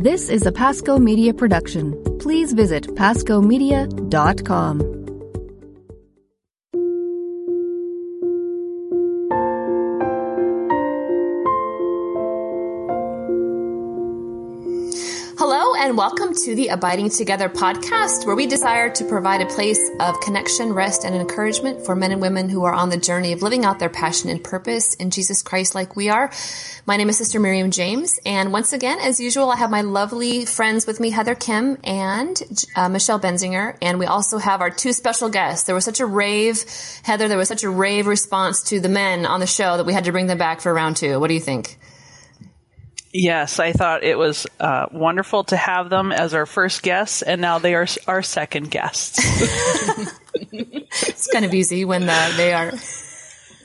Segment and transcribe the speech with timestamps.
[0.00, 2.00] This is a Pasco Media production.
[2.20, 4.97] Please visit pascomedia.com.
[15.98, 20.72] welcome to the Abiding Together podcast, where we desire to provide a place of connection,
[20.72, 23.80] rest, and encouragement for men and women who are on the journey of living out
[23.80, 26.30] their passion and purpose in Jesus Christ like we are.
[26.86, 30.44] My name is Sister Miriam James, and once again, as usual, I have my lovely
[30.44, 32.40] friends with me, Heather Khym and
[32.76, 35.66] uh, Michelle Benzinger, and we also have our two special guests.
[35.66, 36.62] There was such a rave,
[37.02, 39.94] Heather, there was such a rave response to the men on the show that we
[39.94, 41.18] had to bring them back for round two.
[41.18, 41.76] What do you think?
[43.12, 47.40] Yes, I thought it was uh, wonderful to have them as our first guests, and
[47.40, 49.18] now they are our second guests.
[50.52, 52.72] it's kind of easy when uh, they are.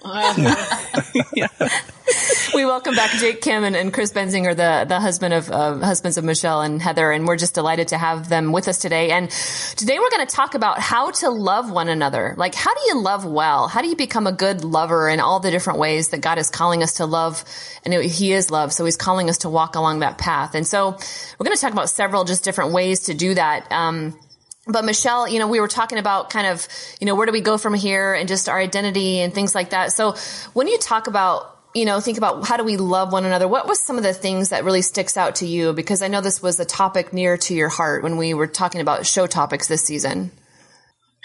[2.53, 6.17] we welcome back Jake Khym and, and, Chris Benzinger, the the husband of uh, husbands
[6.17, 9.11] of Michelle and Heather, and we're just delighted to have them with us today.
[9.11, 12.33] And today we're going to talk about how to love one another.
[12.35, 13.69] Like, how do you love well?
[13.69, 16.49] How do you become a good lover in all the different ways that God is
[16.49, 17.45] calling us to love?
[17.85, 20.53] And He is love, so He's calling us to walk along that path.
[20.53, 20.97] And so
[21.39, 23.71] we're going to talk about several just different ways to do that.
[23.71, 24.19] Um,
[24.65, 26.67] but Michelle, you know, we were talking about kind of,
[27.01, 29.71] you know, where do we go from here and just our identity and things like
[29.71, 29.91] that.
[29.91, 30.15] So
[30.53, 33.47] when you talk about, you know, think about how do we love one another?
[33.47, 35.73] What was some of the things that really sticks out to you?
[35.73, 38.79] Because I know this was a topic near to your heart when we were talking
[38.79, 40.31] about show topics this season.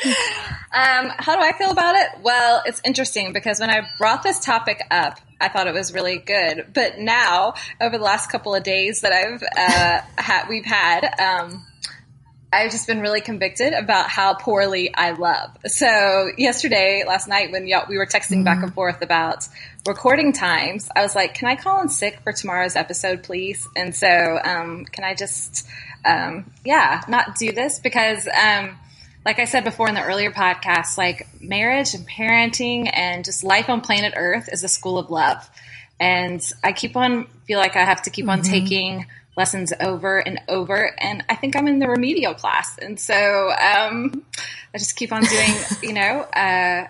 [0.04, 2.22] Um, how do I feel about it?
[2.22, 6.18] Well, it's interesting because when I brought this topic up, I thought it was really
[6.18, 6.68] good.
[6.72, 11.64] But now, over the last couple of days that I've uh, had, we've had, um,
[12.50, 15.50] I've just been really convicted about how poorly I love.
[15.66, 18.44] So yesterday, last night, when we were texting mm-hmm.
[18.44, 19.46] back and forth about
[19.86, 23.94] recording times, I was like, "Can I call in sick for tomorrow's episode, please?" And
[23.94, 25.66] so, um, can I just,
[26.06, 28.78] um, yeah, not do this because, um,
[29.26, 33.68] like I said before in the earlier podcast, like marriage and parenting and just life
[33.68, 35.48] on planet Earth is a school of love,
[36.00, 38.40] and I keep on feel like I have to keep mm-hmm.
[38.40, 39.06] on taking
[39.38, 40.92] lessons over and over.
[41.00, 42.76] And I think I'm in the remedial class.
[42.76, 44.24] And so um,
[44.74, 46.88] I just keep on doing, you know, uh,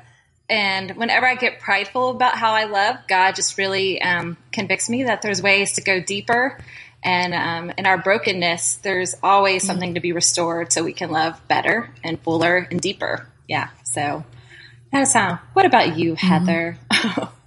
[0.50, 5.04] and whenever I get prideful about how I love, God just really um, convicts me
[5.04, 6.58] that there's ways to go deeper.
[7.04, 11.40] And um, in our brokenness, there's always something to be restored so we can love
[11.46, 13.28] better and fuller and deeper.
[13.46, 13.68] Yeah.
[13.84, 14.24] So
[14.90, 15.38] that's how.
[15.52, 16.78] What about you, Heather?
[16.90, 17.24] Mm-hmm.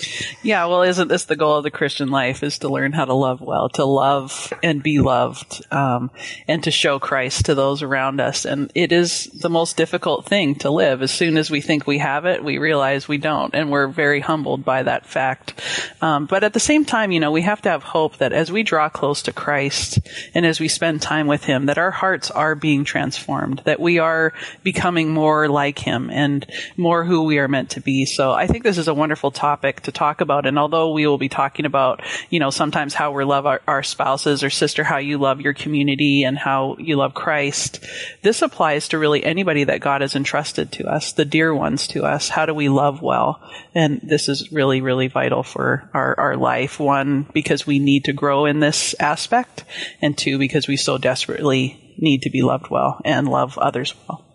[0.42, 2.42] Yeah, well, isn't this the goal of the Christian life?
[2.42, 6.10] Is to learn how to love well, to love and be loved, um,
[6.48, 8.46] and to show Christ to those around us.
[8.46, 11.02] And it is the most difficult thing to live.
[11.02, 14.20] As soon as we think we have it, we realize we don't, and we're very
[14.20, 15.60] humbled by that fact.
[16.00, 18.50] Um, but at the same time, you know, we have to have hope that as
[18.50, 19.98] we draw close to Christ
[20.34, 23.98] and as we spend time with Him, that our hearts are being transformed, that we
[23.98, 26.46] are becoming more like Him and
[26.78, 28.06] more who we are meant to be.
[28.06, 30.46] So I think this is a wonderful topic to talk about about.
[30.46, 33.82] And although we will be talking about, you know, sometimes how we love our, our
[33.82, 37.84] spouses or sister, how you love your community and how you love Christ,
[38.22, 42.04] this applies to really anybody that God has entrusted to us, the dear ones to
[42.04, 42.28] us.
[42.28, 43.42] How do we love well?
[43.74, 46.78] And this is really, really vital for our, our life.
[46.78, 49.64] One, because we need to grow in this aspect.
[50.00, 54.29] And two, because we so desperately need to be loved well and love others well.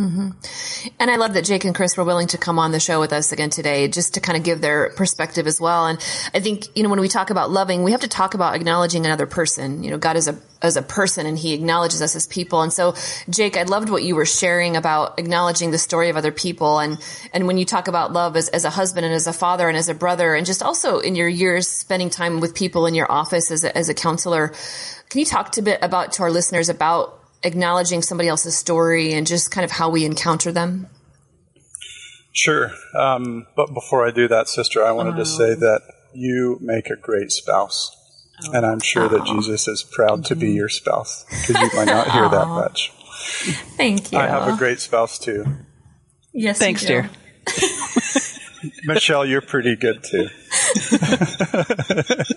[0.00, 0.30] Mm-hmm.
[0.98, 3.12] And I love that Jake and Chris were willing to come on the show with
[3.12, 5.86] us again today, just to kind of give their perspective as well.
[5.86, 5.98] And
[6.32, 9.04] I think, you know, when we talk about loving, we have to talk about acknowledging
[9.04, 9.84] another person.
[9.84, 12.62] You know, God is a, as a person and he acknowledges us as people.
[12.62, 12.94] And so,
[13.28, 16.78] Jake, I loved what you were sharing about acknowledging the story of other people.
[16.78, 16.98] And,
[17.34, 19.76] and when you talk about love as, as a husband and as a father and
[19.76, 23.10] as a brother, and just also in your years spending time with people in your
[23.12, 24.54] office as a, as a counselor,
[25.10, 29.26] can you talk to bit about to our listeners about acknowledging somebody else's story and
[29.26, 30.88] just kind of how we encounter them?
[32.32, 32.72] Sure.
[32.94, 35.18] Um, but before I do that, sister, I wanted oh.
[35.18, 35.80] to say that
[36.14, 37.96] you make a great spouse.
[38.46, 38.52] Oh.
[38.54, 39.08] And I'm sure oh.
[39.08, 40.34] that Jesus is proud mm-hmm.
[40.34, 40.56] to be mm-hmm.
[40.56, 42.92] your spouse because you might not hear that much.
[43.76, 44.18] Thank you.
[44.18, 45.44] I have a great spouse too.
[46.32, 46.58] Yes.
[46.58, 47.10] Thanks, dear.
[48.84, 50.28] Michelle, you're pretty good too.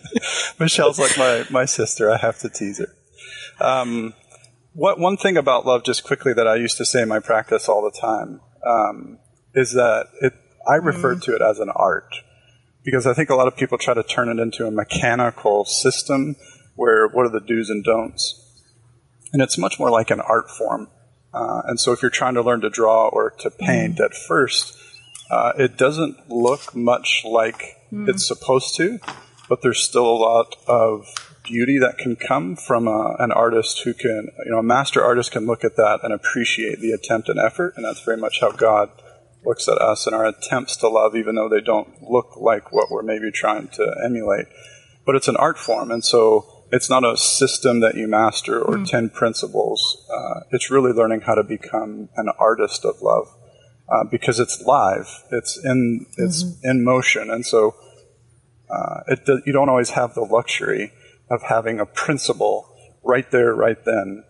[0.60, 2.10] Michelle's like my, my sister.
[2.12, 2.94] I have to tease her.
[3.62, 4.14] Um,
[4.74, 7.70] what one thing about love, just quickly, that I used to say in my practice
[7.70, 9.20] all the time um,
[9.54, 10.34] is that it.
[10.68, 10.88] I mm-hmm.
[10.88, 12.16] refer to it as an art
[12.84, 16.36] because I think a lot of people try to turn it into a mechanical system
[16.76, 18.42] where what are the do's and don'ts,
[19.32, 20.90] and it's much more like an art form.
[21.34, 24.06] Uh, and so, if you're trying to learn to draw or to paint mm.
[24.06, 24.78] at first,
[25.30, 28.08] uh, it doesn't look much like mm.
[28.08, 29.00] it's supposed to.
[29.50, 31.06] but there's still a lot of
[31.44, 35.32] beauty that can come from a, an artist who can, you know, a master artist
[35.32, 38.52] can look at that and appreciate the attempt and effort, and that's very much how
[38.52, 38.90] God
[39.46, 42.90] looks at us and our attempts to love, even though they don't look like what
[42.90, 44.48] we're maybe trying to emulate.
[45.06, 48.78] But it's an art form, and so it's not a system that you master or
[48.78, 48.90] mm.
[48.90, 50.08] 10 principles.
[50.12, 53.28] Uh, it's really learning how to become an artist of love.
[53.92, 56.70] Uh, because it's live, it's in it's mm-hmm.
[56.70, 57.76] in motion, and so
[58.70, 60.94] uh, it, you don't always have the luxury
[61.30, 62.70] of having a principle
[63.04, 64.24] right there, right then.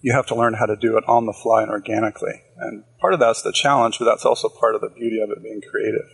[0.00, 2.42] You have to learn how to do it on the fly and organically.
[2.58, 5.42] And part of that's the challenge, but that's also part of the beauty of it
[5.42, 6.10] being creative.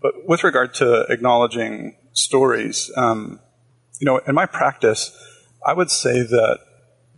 [0.00, 3.40] But with regard to acknowledging stories, um,
[4.00, 5.16] you know, in my practice,
[5.66, 6.58] I would say that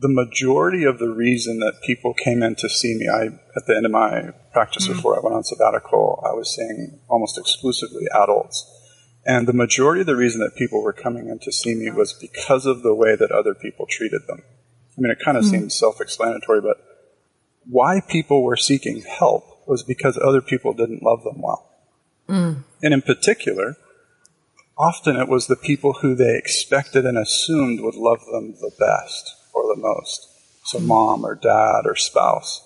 [0.00, 3.76] the majority of the reason that people came in to see me, I at the
[3.76, 4.94] end of my practice mm-hmm.
[4.94, 8.74] before I went on sabbatical, I was seeing almost exclusively adults.
[9.26, 12.12] And the majority of the reason that people were coming in to see me was
[12.12, 14.42] because of the way that other people treated them.
[14.96, 15.50] I mean, it kind of mm.
[15.50, 16.76] seems self explanatory, but
[17.64, 21.68] why people were seeking help was because other people didn't love them well.
[22.28, 22.64] Mm.
[22.82, 23.76] And in particular,
[24.78, 29.34] often it was the people who they expected and assumed would love them the best
[29.52, 30.26] or the most.
[30.64, 30.86] So, mm.
[30.86, 32.64] mom or dad or spouse.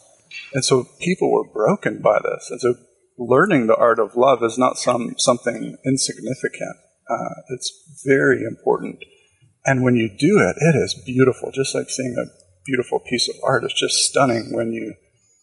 [0.54, 2.48] And so people were broken by this.
[2.50, 2.74] And so
[3.18, 6.76] learning the art of love is not some something insignificant.
[7.08, 9.04] Uh, it's very important,
[9.64, 11.50] and when you do it, it is beautiful.
[11.52, 12.30] Just like seeing a
[12.64, 14.94] beautiful piece of art, it's just stunning when you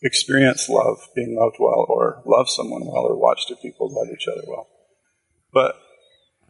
[0.02, 4.28] experience love, being loved well, or love someone well, or watch two people love each
[4.28, 4.68] other well.
[5.54, 5.76] But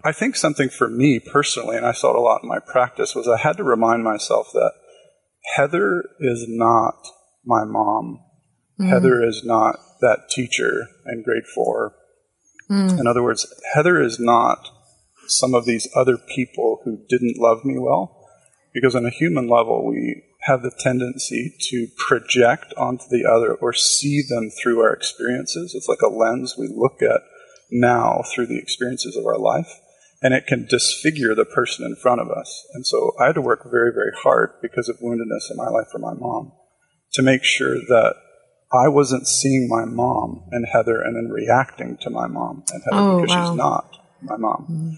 [0.03, 3.15] I think something for me personally, and I saw it a lot in my practice,
[3.15, 4.71] was I had to remind myself that
[5.55, 6.95] Heather is not
[7.45, 8.19] my mom.
[8.79, 8.89] Mm.
[8.89, 11.95] Heather is not that teacher in grade four.
[12.69, 12.99] Mm.
[12.99, 14.69] In other words, Heather is not
[15.27, 18.27] some of these other people who didn't love me well,
[18.73, 23.73] because on a human level, we have the tendency to project onto the other or
[23.73, 25.73] see them through our experiences.
[25.75, 27.21] It's like a lens we look at
[27.71, 29.71] now through the experiences of our life,
[30.21, 32.65] and it can disfigure the person in front of us.
[32.73, 35.87] And so I had to work very, very hard because of woundedness in my life
[35.91, 36.53] for my mom
[37.13, 38.15] to make sure that
[38.71, 43.03] I wasn't seeing my mom and Heather and then reacting to my mom and Heather
[43.03, 43.49] oh, because wow.
[43.49, 44.67] she's not my mom.
[44.69, 44.95] Mm.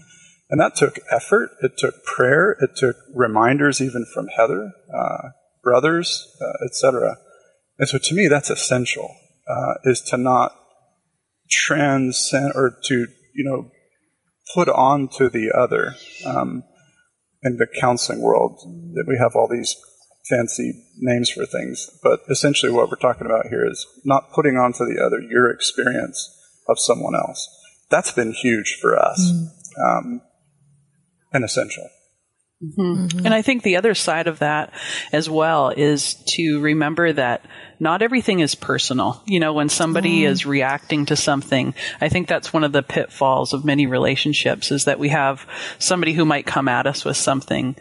[0.50, 1.50] And that took effort.
[1.62, 2.56] It took prayer.
[2.60, 5.28] It took reminders even from Heather, uh,
[5.62, 7.16] brothers, uh, etc.
[7.78, 9.14] And so to me, that's essential,
[9.48, 10.52] uh, is to not
[11.50, 12.94] transcend or to,
[13.34, 13.70] you know,
[14.54, 15.94] put on to the other.
[16.26, 16.64] Um,
[17.42, 18.60] in the counseling world,
[18.94, 19.76] that we have all these
[20.28, 21.90] fancy names for things.
[22.02, 26.30] But essentially, what we're talking about here is not putting onto the other your experience
[26.68, 27.48] of someone else.
[27.90, 29.48] That's been huge for us mm.
[29.82, 30.22] um,
[31.32, 31.88] and essential.
[32.62, 32.80] Mm-hmm.
[32.80, 33.26] Mm-hmm.
[33.26, 34.72] And I think the other side of that
[35.12, 37.44] as well is to remember that
[37.80, 39.20] not everything is personal.
[39.26, 40.28] You know, when somebody mm.
[40.28, 44.84] is reacting to something, I think that's one of the pitfalls of many relationships is
[44.84, 45.44] that we have
[45.80, 47.74] somebody who might come at us with something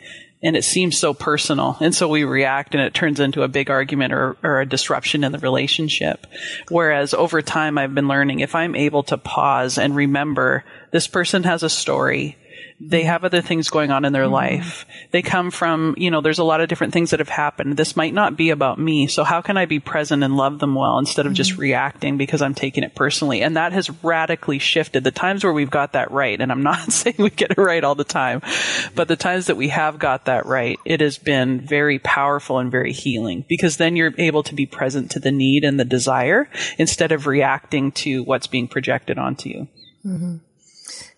[0.43, 1.77] and it seems so personal.
[1.79, 5.23] And so we react and it turns into a big argument or, or a disruption
[5.23, 6.25] in the relationship.
[6.69, 11.43] Whereas over time, I've been learning if I'm able to pause and remember this person
[11.43, 12.37] has a story
[12.83, 14.33] they have other things going on in their mm-hmm.
[14.33, 14.85] life.
[15.11, 17.77] They come from, you know, there's a lot of different things that have happened.
[17.77, 19.05] This might not be about me.
[19.05, 21.37] So how can I be present and love them well instead of mm-hmm.
[21.37, 23.43] just reacting because I'm taking it personally?
[23.43, 26.39] And that has radically shifted the times where we've got that right.
[26.39, 28.41] And I'm not saying we get it right all the time,
[28.95, 32.71] but the times that we have got that right, it has been very powerful and
[32.71, 36.49] very healing because then you're able to be present to the need and the desire
[36.79, 39.67] instead of reacting to what's being projected onto you.
[40.05, 40.37] Mm-hmm.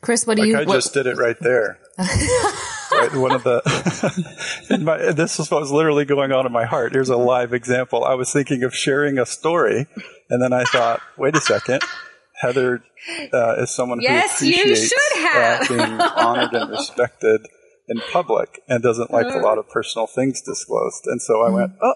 [0.04, 0.58] Chris, what do like you?
[0.58, 1.80] I what, just did it right there.
[1.98, 3.62] right, one of the
[4.82, 6.92] my, this is what was literally going on in my heart.
[6.92, 8.04] Here's a live example.
[8.04, 9.88] I was thinking of sharing a story,
[10.30, 11.84] and then I thought, wait a second.
[12.42, 12.84] Heather
[13.32, 14.94] uh, is someone yes, who appreciates
[15.34, 17.48] uh, being honored and respected
[17.88, 19.44] in public and doesn't like a uh-huh.
[19.44, 21.04] lot of personal things disclosed.
[21.06, 21.94] And so I went, oh,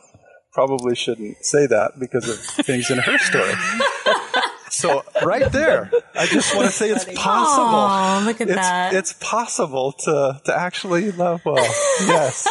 [0.53, 3.53] probably shouldn't say that because of things in her story.
[4.77, 7.67] So right there, I just want to say it's possible.
[7.67, 8.93] Oh, look at it's, that.
[8.93, 11.55] It's possible to, to actually love well.
[12.01, 12.47] Yes.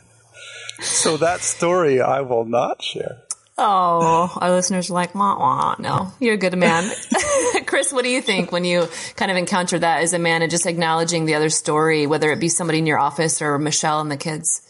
[0.80, 3.18] so that story I will not share.
[3.58, 5.76] Oh, our listeners are like, wah, wah.
[5.78, 6.90] No, you're a good man.
[7.66, 10.50] Chris, what do you think when you kind of encounter that as a man and
[10.50, 14.10] just acknowledging the other story, whether it be somebody in your office or Michelle and
[14.10, 14.62] the kids?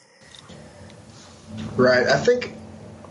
[1.77, 2.07] Right.
[2.09, 2.53] I think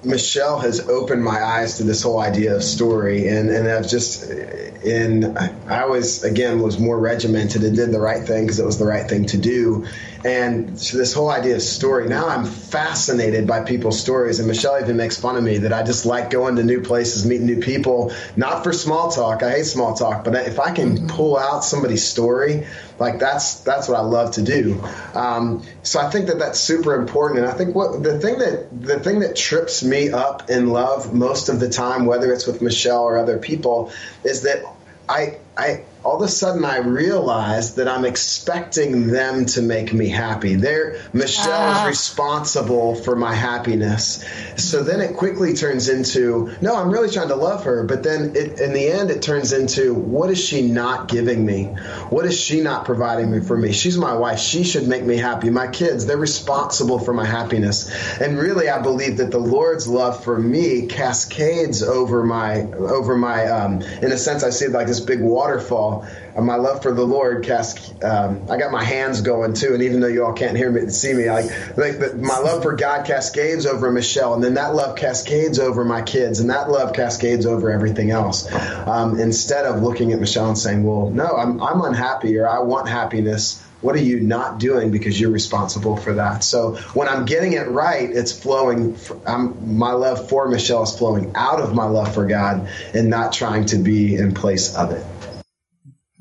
[0.05, 4.23] Michelle has opened my eyes to this whole idea of story, and and I've just
[4.29, 8.77] in I always again was more regimented and did the right thing because it was
[8.77, 9.85] the right thing to do,
[10.23, 12.07] and so this whole idea of story.
[12.07, 15.83] Now I'm fascinated by people's stories, and Michelle even makes fun of me that I
[15.83, 19.43] just like going to new places, meeting new people, not for small talk.
[19.43, 22.65] I hate small talk, but if I can pull out somebody's story
[22.99, 24.81] like that's that's what I love to do.
[25.13, 27.41] Um, so I think that that's super important.
[27.41, 31.13] And I think what the thing that the thing that trips me up in love
[31.13, 33.91] most of the time, whether it's with Michelle or other people,
[34.23, 34.63] is that
[35.09, 40.09] I I all of a sudden I realize that I'm expecting them to make me
[40.09, 40.55] happy.
[40.55, 41.85] They're, Michelle is ah.
[41.87, 44.25] responsible for my happiness.
[44.57, 47.85] So then it quickly turns into, no, I'm really trying to love her.
[47.85, 51.65] But then it, in the end, it turns into, what is she not giving me?
[52.09, 53.71] What is she not providing me for me?
[53.71, 54.39] She's my wife.
[54.39, 55.49] She should make me happy.
[55.49, 57.89] My kids, they're responsible for my happiness.
[58.19, 63.45] And really, I believe that the Lord's love for me cascades over my, over my,
[63.45, 66.07] um, in a sense, I see it like this big waterfall
[66.41, 68.03] my love for the Lord cast.
[68.03, 70.81] Um, I got my hands going too, and even though you all can't hear me
[70.81, 71.45] and see me, like,
[71.77, 76.01] like my love for God cascades over Michelle, and then that love cascades over my
[76.01, 78.51] kids, and that love cascades over everything else.
[78.51, 82.59] Um, instead of looking at Michelle and saying, "Well, no, I'm I'm unhappy," or "I
[82.59, 86.45] want happiness." What are you not doing because you're responsible for that?
[86.45, 88.97] So when I'm getting it right, it's flowing.
[89.27, 93.33] I'm, my love for Michelle is flowing out of my love for God and not
[93.33, 95.05] trying to be in place of it.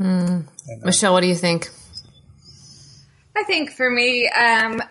[0.03, 0.45] Mm.
[0.85, 1.71] Michelle, what do you think?
[3.37, 4.83] I think for me, um,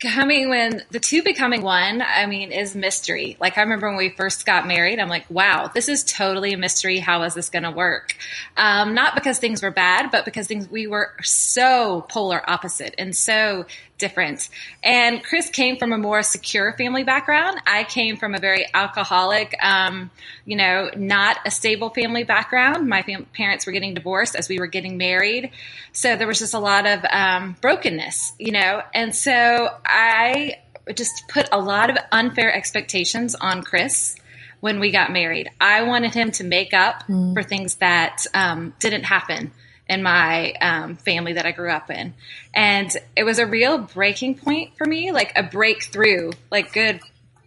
[0.00, 3.36] coming when the two becoming one, I mean, is mystery.
[3.40, 6.58] Like I remember when we first got married, I'm like, wow, this is totally a
[6.58, 6.98] mystery.
[6.98, 8.16] How is this going to work?
[8.56, 13.14] Um, not because things were bad, but because things we were so polar opposite and
[13.14, 13.66] so
[13.98, 14.48] different.
[14.82, 17.58] And Chris came from a more secure family background.
[17.66, 20.10] I came from a very alcoholic, um,
[20.44, 22.88] you know, not a stable family background.
[22.88, 25.50] My fam- parents were getting divorced as we were getting married.
[25.92, 28.82] So there was just a lot of um, brokenness, you know.
[28.94, 30.58] And so I
[30.94, 34.16] just put a lot of unfair expectations on Chris
[34.60, 35.50] when we got married.
[35.60, 37.34] I wanted him to make up mm.
[37.34, 39.52] for things that um, didn't happen
[39.88, 42.14] in my um, family that I grew up in.
[42.52, 47.00] And it was a real breaking point for me, like a breakthrough, like good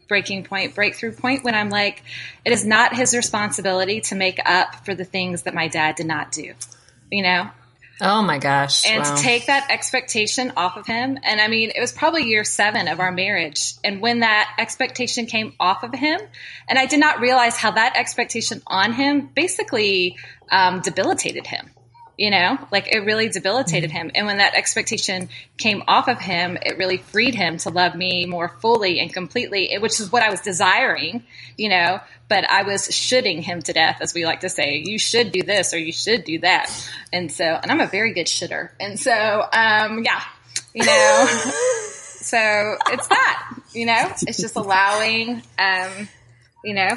[0.08, 2.04] breaking point, breakthrough point when I'm like,
[2.46, 6.08] it is not his responsibility to make up for the things that my dad did
[6.08, 6.54] not do,
[7.12, 7.50] you know?
[8.02, 8.86] Oh my gosh.
[8.86, 9.16] And wow.
[9.16, 11.20] to take that expectation off of him.
[11.22, 13.74] And I mean, it was probably year seven of our marriage.
[13.84, 16.20] And when that expectation came off of him,
[16.70, 20.16] and I did not realize how that expectation on him basically
[20.50, 21.70] um, debilitated him
[22.20, 24.12] you know like it really debilitated him.
[24.14, 28.26] And when that expectation came off of him it really freed him to love me
[28.26, 31.24] more fully and completely which is what i was desiring
[31.58, 35.00] you know but i was shoulding him to death as we like to say you
[35.00, 36.70] should do this or you should do that.
[37.14, 40.22] And so and i'm a very good shitter and so um yeah
[40.74, 41.26] you know
[41.90, 42.38] so
[42.88, 46.10] it's that you know it's just allowing um
[46.66, 46.90] you know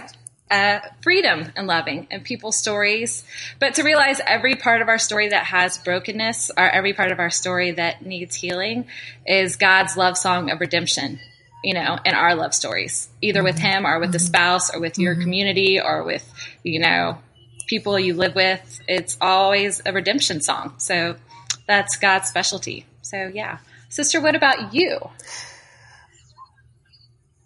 [0.52, 3.24] uh, freedom and loving and people's stories,
[3.58, 7.18] but to realize every part of our story that has brokenness or every part of
[7.18, 8.84] our story that needs healing
[9.26, 11.18] is God's love song of redemption,
[11.64, 13.66] you know, in our love stories, either with mm-hmm.
[13.66, 14.26] Him or with the mm-hmm.
[14.26, 15.22] spouse or with your mm-hmm.
[15.22, 16.30] community or with,
[16.62, 17.16] you know,
[17.66, 18.80] people you live with.
[18.86, 20.74] It's always a redemption song.
[20.76, 21.16] So
[21.66, 22.84] that's God's specialty.
[23.00, 23.58] So, yeah.
[23.88, 24.98] Sister, what about you?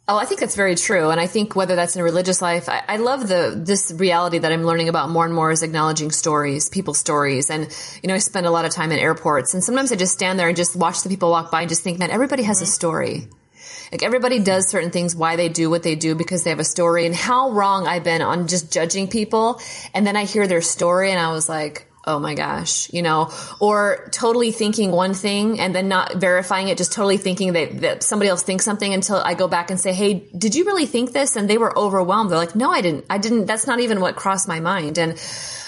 [0.08, 1.10] Oh, I think that's very true.
[1.10, 4.38] And I think whether that's in a religious life, I, I, love the, this reality
[4.38, 7.50] that I'm learning about more and more is acknowledging stories, people's stories.
[7.50, 10.12] And, you know, I spend a lot of time in airports and sometimes I just
[10.12, 12.58] stand there and just watch the people walk by and just think, man, everybody has
[12.58, 12.64] mm-hmm.
[12.64, 13.28] a story.
[13.90, 16.64] Like everybody does certain things, why they do what they do because they have a
[16.64, 19.60] story and how wrong I've been on just judging people.
[19.92, 23.32] And then I hear their story and I was like, oh my gosh, you know,
[23.58, 28.02] or totally thinking one thing and then not verifying it, just totally thinking that, that
[28.04, 31.12] somebody else thinks something until I go back and say, Hey, did you really think
[31.12, 31.34] this?
[31.34, 32.30] And they were overwhelmed.
[32.30, 33.06] They're like, no, I didn't.
[33.10, 33.46] I didn't.
[33.46, 34.98] That's not even what crossed my mind.
[34.98, 35.12] And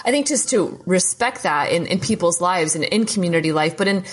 [0.04, 3.88] I think just to respect that in, in people's lives and in community life, but
[3.88, 4.04] in,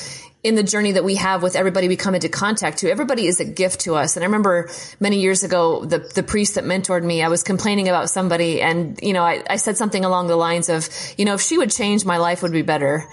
[0.46, 2.92] in the journey that we have with everybody we come into contact to.
[2.92, 4.16] Everybody is a gift to us.
[4.16, 7.90] And I remember many years ago, the, the priest that mentored me, I was complaining
[7.90, 10.88] about somebody and, you know, I, I said something along the lines of,
[11.18, 13.08] you know, if she would change, my life would be better.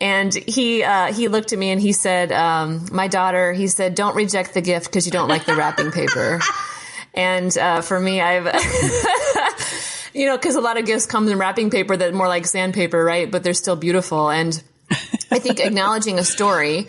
[0.00, 3.96] And he, uh, he looked at me and he said, um, my daughter, he said,
[3.96, 6.38] don't reject the gift because you don't like the wrapping paper.
[7.14, 8.44] And, uh, for me, I've,
[10.14, 13.02] you know, cause a lot of gifts come in wrapping paper that more like sandpaper,
[13.02, 13.28] right?
[13.28, 14.30] But they're still beautiful.
[14.30, 14.62] And,
[15.30, 16.88] I think acknowledging a story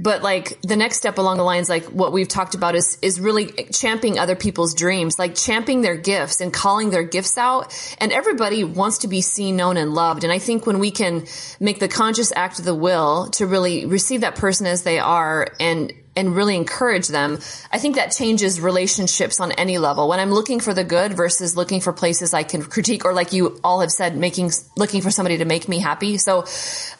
[0.00, 3.18] But like the next step along the lines, like what we've talked about is, is
[3.18, 7.74] really championing other people's dreams, like championing their gifts and calling their gifts out.
[7.98, 10.22] And everybody wants to be seen, known, and loved.
[10.22, 11.26] And I think when we can
[11.58, 15.48] make the conscious act of the will to really receive that person as they are
[15.58, 17.38] and and really encourage them,
[17.70, 20.08] I think that changes relationships on any level.
[20.08, 23.32] When I'm looking for the good versus looking for places I can critique, or like
[23.32, 26.18] you all have said, making looking for somebody to make me happy.
[26.18, 26.44] So,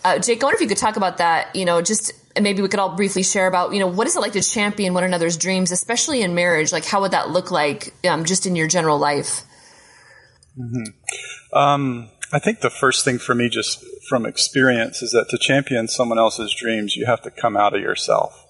[0.04, 1.56] uh, Jake, I wonder if you could talk about that.
[1.56, 4.20] You know, just maybe we could all briefly share about you know what is it
[4.20, 6.70] like to champion one another's dreams, especially in marriage.
[6.70, 9.42] Like, how would that look like um, just in your general life?
[10.56, 11.58] Mm-hmm.
[11.58, 15.88] Um, I think the first thing for me, just from experience, is that to champion
[15.88, 18.44] someone else's dreams, you have to come out of yourself.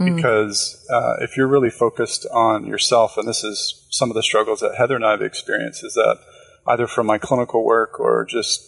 [0.00, 0.16] Mm.
[0.16, 4.60] Because uh, if you're really focused on yourself, and this is some of the struggles
[4.60, 6.18] that Heather and I have experienced, is that
[6.66, 8.60] either from my clinical work or just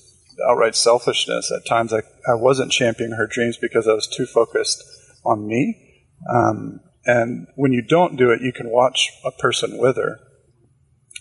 [0.49, 4.83] outright selfishness, at times I, I wasn't championing her dreams because I was too focused
[5.25, 6.05] on me.
[6.33, 10.21] Um, and when you don't do it, you can watch a person wither.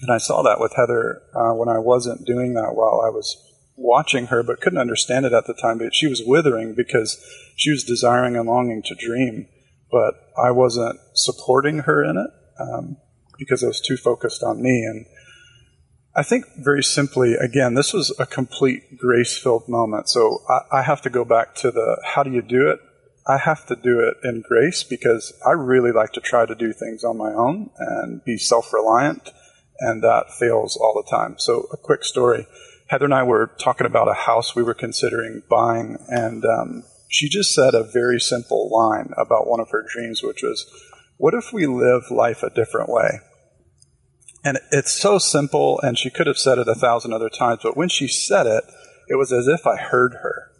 [0.02, 3.36] And I saw that with Heather uh, when I wasn't doing that while I was
[3.76, 5.80] watching her, but couldn't understand it at the time.
[5.80, 7.18] But she was withering because
[7.56, 9.48] she was desiring and longing to dream,
[9.92, 12.30] but I wasn't supporting her in it
[12.60, 12.98] um,
[13.38, 14.84] because I was too focused on me.
[14.84, 15.06] And
[16.16, 20.10] I think very simply, again, this was a complete grace-filled moment.
[20.10, 22.80] So I, I have to go back to the how do you do it?
[23.28, 26.72] I have to do it in grace because I really like to try to do
[26.72, 29.32] things on my own and be self-reliant
[29.80, 31.36] and that fails all the time.
[31.38, 32.48] So, a quick story
[32.88, 37.30] Heather and I were talking about a house we were considering buying, and um, she
[37.30, 40.66] just said a very simple line about one of her dreams, which was,
[41.18, 43.20] What if we live life a different way?
[44.44, 47.78] And it's so simple, and she could have said it a thousand other times, but
[47.78, 48.64] when she said it,
[49.08, 50.52] it was as if I heard her.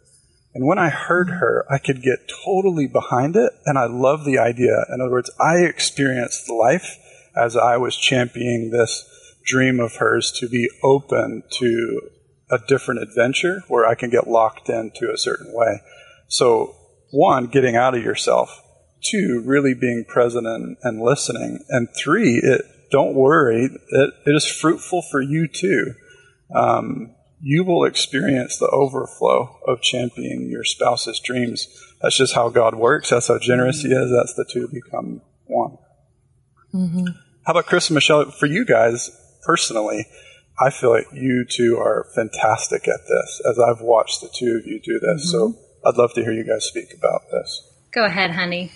[0.54, 4.40] And when I heard her, I could get totally behind it, and I love the
[4.40, 4.86] idea.
[4.90, 6.98] In other words, I experienced life
[7.36, 9.08] as I was championing this
[9.46, 12.02] dream of hers to be open to
[12.50, 15.82] a different adventure where I can get locked into a certain way.
[16.28, 16.76] So,
[17.12, 18.62] one, getting out of yourself.
[19.02, 21.64] Two, really being present and, and listening.
[21.70, 25.94] And three, it, don't worry, it, it is fruitful for you too.
[26.54, 31.68] Um, you will experience the overflow of championing your spouse's dreams.
[32.02, 33.10] That's just how God works.
[33.10, 34.12] That's how generous He is.
[34.12, 35.78] That's the two become one.
[36.74, 37.06] Mm-hmm.
[37.46, 38.30] How about Chris and Michelle?
[38.32, 39.12] For you guys
[39.46, 40.08] personally,
[40.60, 44.66] I feel like you two are fantastic at this as I've watched the two of
[44.66, 45.34] you do this.
[45.34, 45.54] Mm-hmm.
[45.54, 47.66] So I'd love to hear you guys speak about this.
[47.92, 48.72] Go ahead, honey.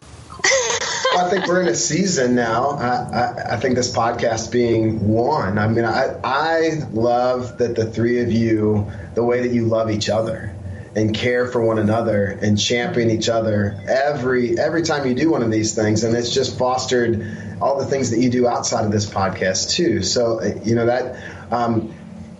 [0.02, 2.70] I think we're in a season now.
[2.70, 5.58] I, I, I, think this podcast being one.
[5.58, 9.90] I mean, I, I love that the three of you, the way that you love
[9.90, 10.56] each other
[10.96, 15.42] and care for one another and champion each other every every time you do one
[15.42, 17.24] of these things and it's just fostered
[17.60, 21.16] all the things that you do outside of this podcast too so you know that
[21.52, 21.94] um,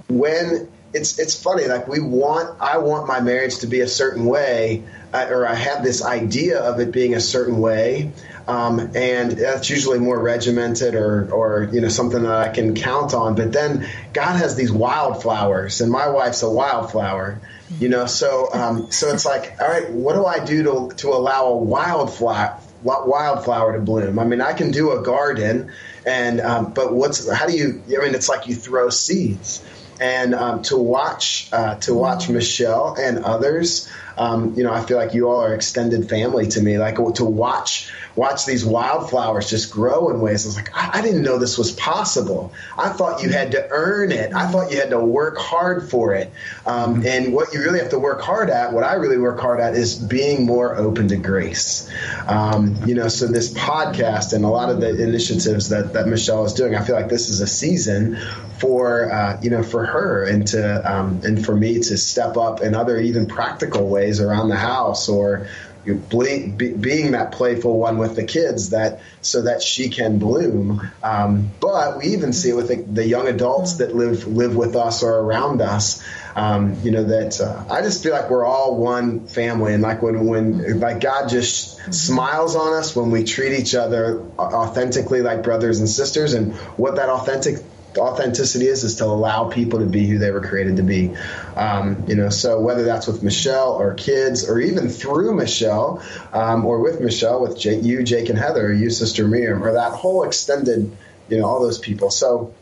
[0.09, 4.25] when it's it's funny like we want I want my marriage to be a certain
[4.25, 8.13] way uh, or I have this idea of it being a certain way
[8.51, 13.15] um, and that's usually more regimented or, or you know something that I can count
[13.15, 13.35] on.
[13.35, 17.41] But then God has these wildflowers, and my wife's a wildflower,
[17.79, 18.07] you know.
[18.07, 21.57] So um, so it's like, all right, what do I do to to allow a
[21.57, 24.19] wildflower wildflower to bloom?
[24.19, 25.71] I mean, I can do a garden,
[26.05, 27.83] and um, but what's how do you?
[27.89, 29.63] I mean, it's like you throw seeds
[30.01, 34.97] and um, to watch uh, to watch Michelle and others, um, you know, I feel
[34.97, 36.79] like you all are extended family to me.
[36.79, 40.45] Like to watch watch these wildflowers just grow in ways.
[40.45, 42.53] I was like, I, I, didn't know this was possible.
[42.77, 44.35] I thought you had to earn it.
[44.35, 46.31] I thought you had to work hard for it.
[46.67, 49.61] Um, and what you really have to work hard at, what I really work hard
[49.61, 51.91] at, is being more open to grace.
[52.27, 56.45] Um, you know, so this podcast and a lot of the initiatives that that Michelle
[56.45, 58.19] is doing, I feel like this is a season
[58.61, 62.61] for uh, you know for her and to um, and for me to step up
[62.61, 65.49] in other even practical ways around the house or
[65.85, 70.91] be, being that playful one with the kids that so that she can bloom.
[71.03, 75.03] Um, but we even see with the, the, young adults that live live with us
[75.03, 76.03] or around us.
[76.37, 80.01] Um, you know that uh, I just feel like we're all one family, and like
[80.01, 85.43] when when like God just smiles on us when we treat each other authentically like
[85.43, 87.57] brothers and sisters, and what that authentic
[87.99, 91.15] authenticity is is to allow people to be who they were created to be.
[91.57, 96.65] Um, you know, so whether that's with Michelle or kids, or even through Michelle, um,
[96.65, 99.93] or with Michelle, with Jake, you, Jake, and Heather, or you, Sister Miriam, or that
[99.93, 100.97] whole extended,
[101.29, 102.11] you know, all those people.
[102.11, 102.55] So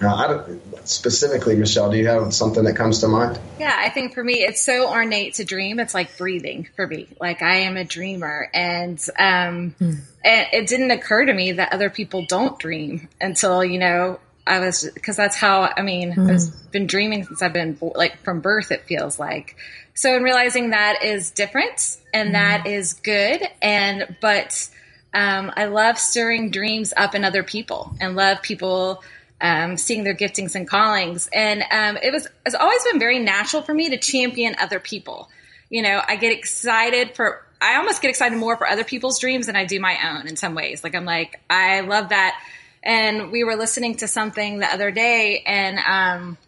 [0.00, 0.44] Uh,
[0.84, 3.36] specifically, Michelle, do you have something that comes to mind?
[3.58, 5.80] Yeah, I think for me, it's so ornate to dream.
[5.80, 7.08] It's like breathing for me.
[7.20, 9.98] Like I am a dreamer, and um, mm.
[10.24, 14.60] and it didn't occur to me that other people don't dream until you know I
[14.60, 16.30] was because that's how I mean mm.
[16.30, 18.70] I've been dreaming since I've been like from birth.
[18.72, 19.56] It feels like
[19.94, 22.32] so in realizing that is different and mm.
[22.32, 24.68] that is good, and but
[25.14, 29.02] um, I love stirring dreams up in other people and love people
[29.40, 31.28] um, seeing their giftings and callings.
[31.32, 35.28] And um, it was it's always been very natural for me to champion other people.
[35.70, 39.46] You know, I get excited for I almost get excited more for other people's dreams
[39.46, 40.84] than I do my own in some ways.
[40.84, 42.40] Like I'm like I love that.
[42.82, 46.38] And we were listening to something the other day, and um,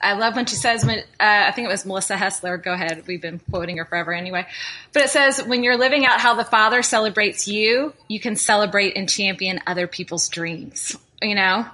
[0.00, 2.62] I love when she says, when, uh, I think it was Melissa Helser.
[2.62, 3.04] Go ahead.
[3.06, 4.46] We've been quoting her forever anyway.
[4.92, 8.96] But it says, when you're living out how the Father celebrates you, you can celebrate
[8.96, 11.66] and champion other people's dreams, you know?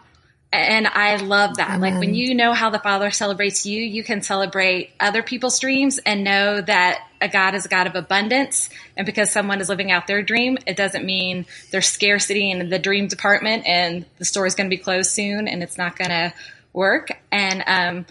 [0.53, 1.81] And I love that.
[1.81, 5.99] Like when you know how the Father celebrates you, you can celebrate other people's dreams
[5.99, 8.71] and know that a God is a God of abundance.
[8.97, 12.79] And because someone is living out their dream, it doesn't mean there's scarcity in the
[12.79, 16.11] dream department and the store is going to be closed soon and it's not going
[16.11, 16.33] to
[16.73, 17.09] work.
[17.31, 18.07] And um,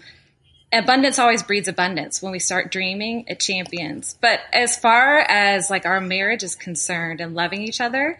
[0.72, 2.22] abundance always breeds abundance.
[2.22, 4.16] When we start dreaming, it champions.
[4.20, 8.18] But as far as like our marriage is concerned and loving each other,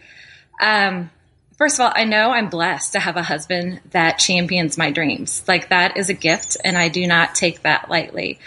[0.61, 1.09] um,
[1.57, 5.43] First of all, I know I'm blessed to have a husband that champions my dreams.
[5.47, 8.37] Like that is a gift, and I do not take that lightly.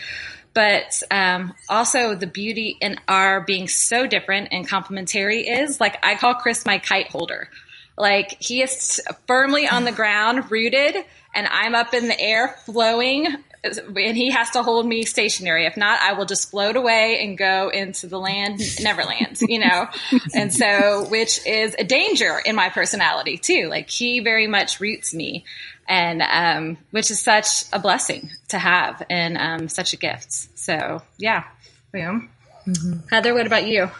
[0.53, 6.17] But um, also, the beauty in our being so different and complementary is like I
[6.17, 7.49] call Chris my kite holder.
[7.97, 10.97] Like he is firmly on the ground, rooted,
[11.35, 15.67] and I'm up in the air, flowing and he has to hold me stationary.
[15.67, 19.87] If not, I will just float away and go into the land, Neverland, you know?
[20.35, 23.69] and so, which is a danger in my personality too.
[23.69, 25.45] Like he very much roots me
[25.90, 30.33] and, um, which is such a blessing to have and, um, such a gift.
[30.57, 31.44] So yeah,
[31.92, 32.31] boom.
[32.66, 33.09] Mm-hmm.
[33.11, 33.90] Heather, what about you?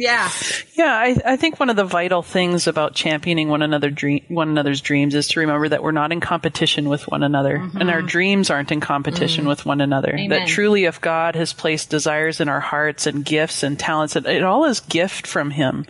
[0.00, 0.30] Yeah.
[0.74, 4.48] Yeah, I, I think one of the vital things about championing one another dream, one
[4.48, 7.76] another's dreams is to remember that we're not in competition with one another mm-hmm.
[7.76, 9.48] and our dreams aren't in competition mm.
[9.48, 10.14] with one another.
[10.14, 10.30] Amen.
[10.30, 14.24] That truly if God has placed desires in our hearts and gifts and talents, it,
[14.24, 15.84] it all is gift from him.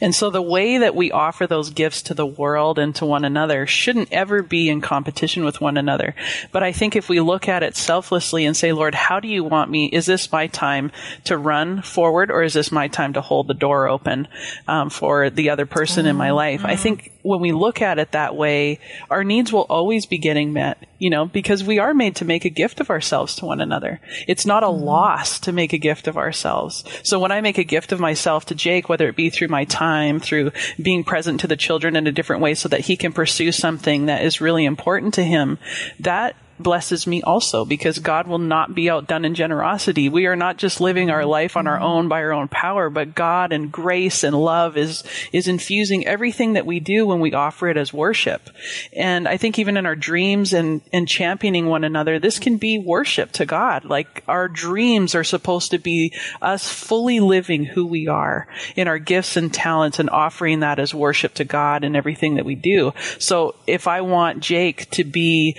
[0.00, 3.24] And so the way that we offer those gifts to the world and to one
[3.24, 6.14] another shouldn't ever be in competition with one another.
[6.52, 9.42] But I think if we look at it selflessly and say, Lord, how do you
[9.42, 9.86] want me?
[9.86, 10.92] Is this my time
[11.24, 14.28] to run forward or is this my time to hold hold the door open
[14.66, 16.36] um, for the other person in my mm-hmm.
[16.36, 16.60] life.
[16.60, 16.70] Mm-hmm.
[16.70, 20.52] I think when we look at it that way, our needs will always be getting
[20.52, 23.60] met, you know, because we are made to make a gift of ourselves to one
[23.60, 24.00] another.
[24.28, 24.84] It's not a mm-hmm.
[24.84, 26.84] loss to make a gift of ourselves.
[27.02, 29.64] So when I make a gift of myself to Jake, whether it be through my
[29.64, 33.12] time, through being present to the children in a different way so that he can
[33.12, 35.58] pursue something that is really important to him,
[36.00, 40.08] that blesses me also because God will not be outdone in generosity.
[40.08, 43.14] We are not just living our life on our own by our own power, but
[43.14, 47.68] God and grace and love is, is infusing everything that we do when we offer
[47.68, 48.50] it as worship.
[48.96, 52.78] And I think even in our dreams and, and championing one another, this can be
[52.78, 53.84] worship to God.
[53.84, 58.98] Like our dreams are supposed to be us fully living who we are in our
[58.98, 62.92] gifts and talents and offering that as worship to God in everything that we do.
[63.18, 65.56] So if I want Jake to be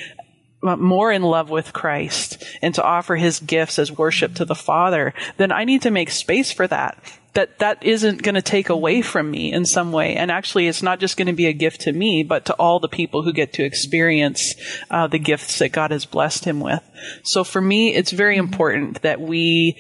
[0.61, 5.13] more in love with Christ and to offer his gifts as worship to the Father,
[5.37, 6.97] then I need to make space for that.
[7.33, 10.15] That that isn't going to take away from me in some way.
[10.15, 12.79] And actually, it's not just going to be a gift to me, but to all
[12.79, 14.55] the people who get to experience
[14.89, 16.81] uh, the gifts that God has blessed him with.
[17.23, 19.77] So for me, it's very important that we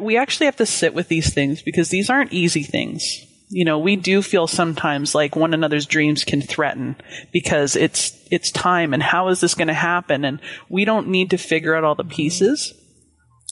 [0.00, 3.80] we actually have to sit with these things because these aren't easy things you know,
[3.80, 6.96] we do feel sometimes like one another's dreams can threaten
[7.32, 10.24] because it's, it's time and how is this going to happen?
[10.24, 12.72] And we don't need to figure out all the pieces.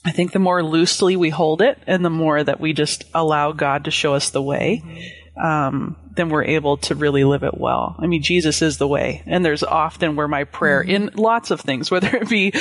[0.05, 3.51] I think the more loosely we hold it and the more that we just allow
[3.51, 4.81] God to show us the way,
[5.43, 7.95] um, then we're able to really live it well.
[7.97, 9.23] I mean, Jesus is the way.
[9.25, 11.09] And there's often where my prayer mm-hmm.
[11.09, 12.53] in lots of things, whether it be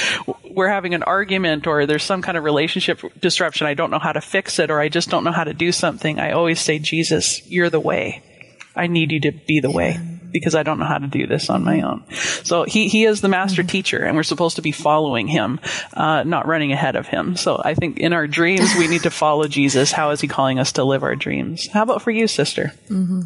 [0.45, 4.13] we're having an argument or there's some kind of relationship disruption, I don't know how
[4.13, 6.21] to fix it or I just don't know how to do something.
[6.21, 8.23] I always say, Jesus, you're the way.
[8.77, 9.99] I need you to be the way
[10.31, 12.05] because I don't know how to do this on my own.
[12.13, 13.71] So he, he is the master mm-hmm.
[13.71, 15.59] teacher and we're supposed to be following him,
[15.95, 17.35] uh, not running ahead of him.
[17.35, 19.91] So I think in our dreams, we need to follow Jesus.
[19.91, 21.67] How is he calling us to live our dreams?
[21.67, 22.73] How about for you, sister?
[22.89, 23.23] Mm-hmm.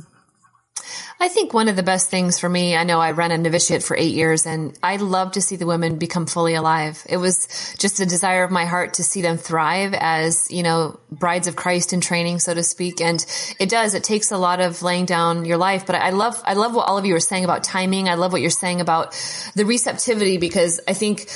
[1.22, 3.84] I think one of the best things for me, I know I ran a novitiate
[3.84, 7.06] for eight years and I love to see the women become fully alive.
[7.08, 10.98] It was just a desire of my heart to see them thrive as, you know,
[11.12, 13.00] brides of Christ in training, so to speak.
[13.00, 13.24] And
[13.60, 15.86] it does, it takes a lot of laying down your life.
[15.86, 18.08] But I love, I love what all of you are saying about timing.
[18.08, 19.12] I love what you're saying about
[19.54, 21.28] the receptivity because I think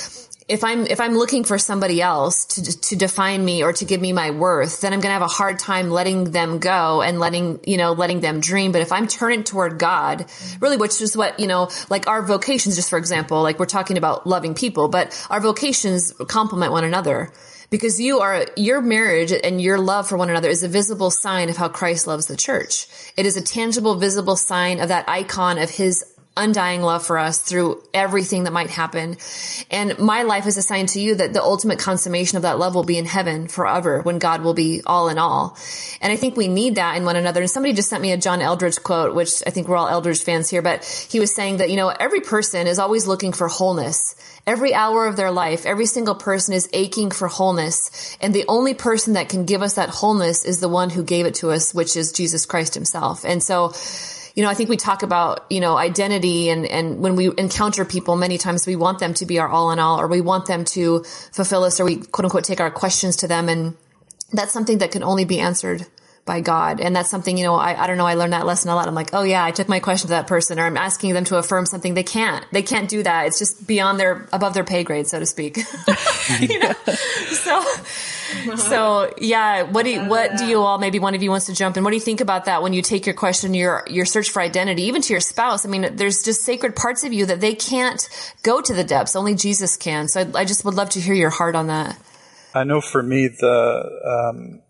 [0.47, 3.99] if I'm if I'm looking for somebody else to to define me or to give
[3.99, 7.19] me my worth, then I'm going to have a hard time letting them go and
[7.19, 8.71] letting you know letting them dream.
[8.71, 10.25] But if I'm turning toward God,
[10.61, 13.97] really, which is what you know, like our vocations, just for example, like we're talking
[13.97, 17.31] about loving people, but our vocations complement one another
[17.69, 21.49] because you are your marriage and your love for one another is a visible sign
[21.49, 22.87] of how Christ loves the church.
[23.17, 26.05] It is a tangible, visible sign of that icon of His
[26.37, 29.17] undying love for us through everything that might happen.
[29.69, 32.83] And my life is assigned to you that the ultimate consummation of that love will
[32.83, 35.57] be in heaven forever when God will be all in all.
[36.01, 37.41] And I think we need that in one another.
[37.41, 40.23] And somebody just sent me a John Eldredge quote, which I think we're all Eldredge
[40.23, 43.47] fans here, but he was saying that, you know, every person is always looking for
[43.47, 44.15] wholeness.
[44.45, 48.17] Every hour of their life, every single person is aching for wholeness.
[48.21, 51.25] And the only person that can give us that wholeness is the one who gave
[51.25, 53.25] it to us, which is Jesus Christ himself.
[53.25, 53.73] And so,
[54.37, 57.83] you know, I think we talk about, you know, identity and, and when we encounter
[57.83, 60.45] people, many times we want them to be our all in all, or we want
[60.45, 63.49] them to fulfill us, or we quote unquote take our questions to them.
[63.49, 63.75] And
[64.31, 65.87] that's something that can only be answered
[66.27, 66.79] by God.
[66.79, 68.87] And that's something, you know, I, I don't know, I learned that lesson a lot.
[68.87, 71.23] I'm like, oh yeah, I took my question to that person or I'm asking them
[71.25, 71.95] to affirm something.
[71.95, 73.25] They can't, they can't do that.
[73.25, 75.57] It's just beyond their, above their pay grade, so to speak.
[76.39, 76.73] you know?
[77.47, 77.63] So,
[78.57, 81.55] so yeah, what do you, what do you all, maybe one of you wants to
[81.55, 81.83] jump in.
[81.85, 84.41] What do you think about that when you take your question, your, your search for
[84.41, 85.65] identity, even to your spouse?
[85.65, 88.01] I mean, there's just sacred parts of you that they can't
[88.43, 89.15] go to the depths.
[89.15, 90.09] Only Jesus can.
[90.09, 91.97] So I, I just would love to hear your heart on that.
[92.53, 94.61] I know for me, the, um,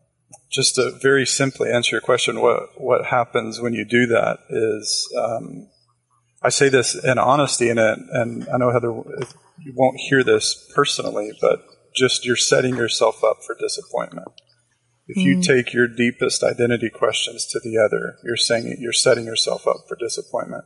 [0.49, 5.13] just to very simply answer your question, what what happens when you do that is,
[5.17, 5.69] um,
[6.41, 8.91] I say this in honesty, and and I know Heather,
[9.59, 11.63] you won't hear this personally, but
[11.95, 14.27] just you're setting yourself up for disappointment.
[15.07, 15.43] If you mm.
[15.43, 19.95] take your deepest identity questions to the other, you're saying you're setting yourself up for
[19.95, 20.65] disappointment.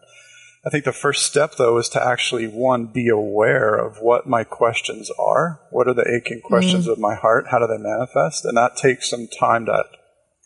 [0.65, 4.43] I think the first step, though, is to actually, one, be aware of what my
[4.43, 5.60] questions are.
[5.71, 6.91] What are the aching questions mm-hmm.
[6.91, 7.45] of my heart?
[7.50, 8.45] How do they manifest?
[8.45, 9.84] And that takes some time to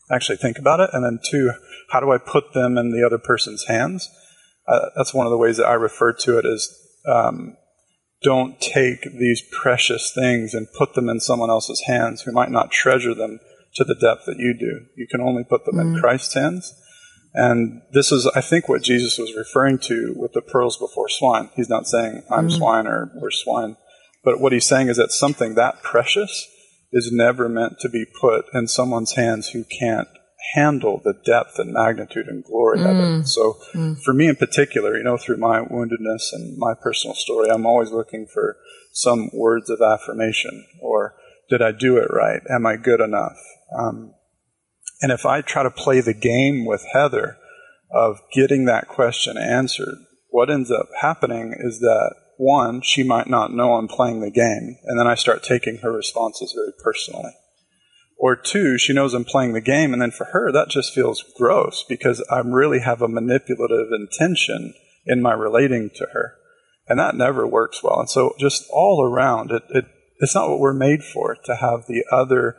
[0.09, 0.89] actually think about it.
[0.93, 1.51] And then, two,
[1.91, 4.09] how do I put them in the other person's hands?
[4.67, 6.69] Uh, that's one of the ways that I refer to it as
[7.07, 7.57] um,
[8.23, 12.71] don't take these precious things and put them in someone else's hands who might not
[12.71, 13.39] treasure them
[13.75, 14.85] to the depth that you do.
[14.95, 15.95] You can only put them mm-hmm.
[15.95, 16.73] in Christ's hands.
[17.37, 21.49] And this is, I think, what Jesus was referring to with the pearls before swine.
[21.55, 22.57] He's not saying, I'm mm-hmm.
[22.57, 23.75] swine or we're swine.
[24.23, 26.49] But what he's saying is that something that precious
[26.93, 30.07] is never meant to be put in someone's hands who can't
[30.53, 32.89] handle the depth and magnitude and glory mm.
[32.89, 33.23] of it.
[33.23, 33.27] Mm.
[33.27, 34.01] So mm.
[34.01, 37.91] for me in particular, you know, through my woundedness and my personal story, I'm always
[37.91, 38.57] looking for
[38.93, 41.15] some words of affirmation or
[41.49, 42.41] did I do it right?
[42.49, 43.37] Am I good enough?
[43.77, 44.13] Um,
[45.05, 47.37] and if I try to play the game with Heather
[47.91, 49.99] of getting that question answered,
[50.31, 54.77] what ends up happening is that one, she might not know I'm playing the game,
[54.83, 57.33] and then I start taking her responses very personally.
[58.17, 61.23] Or two, she knows I'm playing the game, and then for her, that just feels
[61.37, 64.73] gross because I really have a manipulative intention
[65.05, 66.33] in my relating to her.
[66.87, 67.99] And that never works well.
[67.99, 69.85] And so just all around, it, it
[70.19, 72.55] it's not what we're made for, to have the other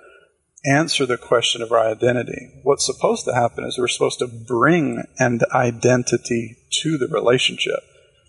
[0.65, 2.61] answer the question of our identity.
[2.63, 7.81] What's supposed to happen is we're supposed to bring an identity to the relationship.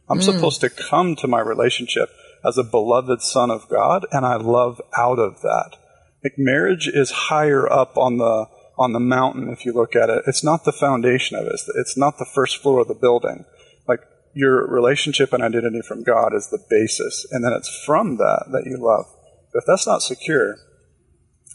[0.09, 0.23] I'm mm.
[0.23, 2.09] supposed to come to my relationship
[2.45, 5.77] as a beloved son of God, and I love out of that.
[6.23, 10.23] Like marriage is higher up on the on the mountain if you look at it.
[10.27, 11.59] It's not the foundation of it.
[11.75, 13.45] It's not the first floor of the building.
[13.87, 14.01] Like
[14.33, 18.65] your relationship and identity from God is the basis, and then it's from that that
[18.65, 19.05] you love.
[19.51, 20.57] But if that's not secure,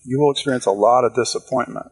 [0.05, 1.87] you will experience a lot of disappointment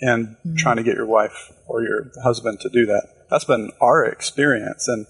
[0.00, 0.54] in mm-hmm.
[0.56, 3.06] trying to get your wife or your husband to do that.
[3.30, 5.06] That's been our experience, and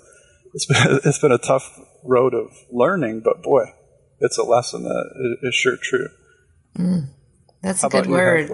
[0.54, 3.22] it's been it's been a tough road of learning.
[3.24, 3.64] But boy,
[4.20, 6.08] it's a lesson that is sure true.
[6.78, 7.08] Mm.
[7.62, 8.50] That's How a good word.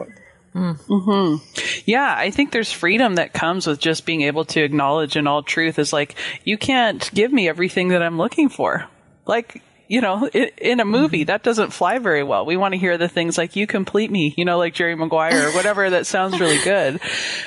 [0.54, 0.78] Mm.
[0.86, 1.82] Mm-hmm.
[1.86, 5.42] Yeah, I think there's freedom that comes with just being able to acknowledge in all
[5.42, 8.86] truth is like, you can't give me everything that I'm looking for.
[9.26, 12.44] Like, you know, in, in a movie, that doesn't fly very well.
[12.44, 15.48] We want to hear the things like, you complete me, you know, like Jerry Maguire
[15.48, 17.00] or whatever that sounds really good.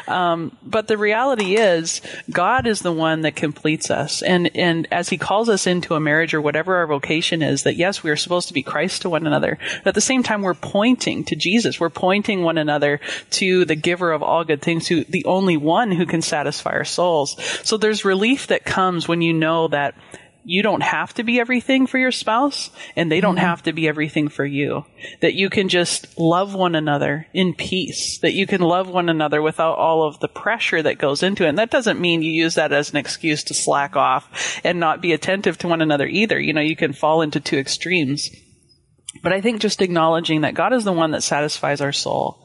[0.08, 2.02] Um, but the reality is,
[2.32, 4.24] God is the one that completes us.
[4.24, 7.76] And, and as He calls us into a marriage or whatever our vocation is, that
[7.76, 9.60] yes, we are supposed to be Christ to one another.
[9.84, 11.80] But at the same time, we're pointing to Jesus.
[11.80, 13.00] We're pointing one another
[13.32, 16.86] to the giver of all good things, who, the only one who can satisfy our
[16.86, 17.36] souls.
[17.64, 19.94] So there's relief that comes when you know that
[20.44, 23.46] you don't have to be everything for your spouse and they don't mm-hmm.
[23.46, 24.86] have to be everything for you.
[25.22, 28.20] That you can just love one another in peace.
[28.20, 31.50] That you can love one another without all of the pressure that goes into it.
[31.50, 35.02] And that doesn't mean you use that as an excuse to slack off and not
[35.02, 36.40] be attentive to one another either.
[36.40, 38.30] You know, you can fall into two extremes.
[39.22, 42.38] But I think just acknowledging that God is the one that satisfies our soul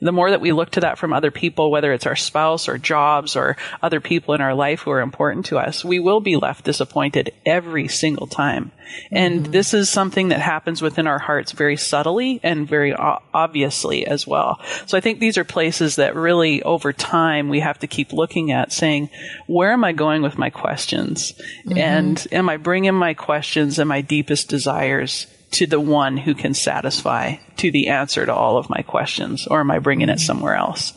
[0.00, 2.78] the more that we look to that from other people, whether it's our spouse or
[2.78, 6.36] jobs or other people in our life who are important to us, we will be
[6.36, 8.72] left disappointed every single time.
[9.10, 9.52] And mm-hmm.
[9.52, 14.60] this is something that happens within our hearts very subtly and very obviously as well.
[14.86, 18.50] So I think these are places that really over time we have to keep looking
[18.50, 19.10] at saying,
[19.46, 21.32] where am I going with my questions?
[21.64, 21.78] Mm-hmm.
[21.78, 26.54] And am I bringing my questions and my deepest desires to the one who can
[26.54, 30.54] satisfy to the answer to all of my questions, or am I bringing it somewhere
[30.54, 30.92] else?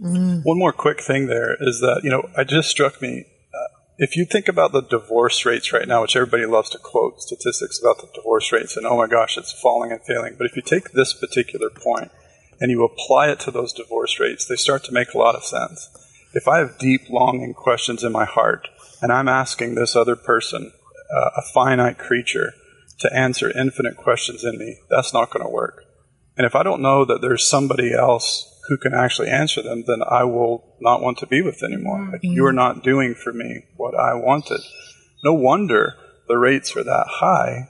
[0.00, 0.42] Mm.
[0.44, 3.26] One more quick thing there is that, you know, it just struck me.
[3.52, 7.20] Uh, if you think about the divorce rates right now, which everybody loves to quote
[7.20, 10.36] statistics about the divorce rates, and oh my gosh, it's falling and failing.
[10.38, 12.10] But if you take this particular point
[12.58, 15.44] and you apply it to those divorce rates, they start to make a lot of
[15.44, 15.90] sense.
[16.32, 18.68] If I have deep longing questions in my heart,
[19.02, 20.72] and I'm asking this other person,
[21.14, 22.54] uh, a finite creature,
[23.00, 25.84] to answer infinite questions in me, that's not going to work.
[26.36, 30.00] And if I don't know that there's somebody else who can actually answer them, then
[30.08, 31.98] I will not want to be with anymore.
[31.98, 32.12] Mm-hmm.
[32.12, 34.60] Like, you are not doing for me what I wanted.
[35.24, 35.96] No wonder
[36.28, 37.68] the rates are that high,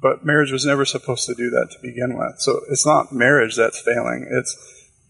[0.00, 2.38] but marriage was never supposed to do that to begin with.
[2.38, 4.28] So it's not marriage that's failing.
[4.30, 4.56] It's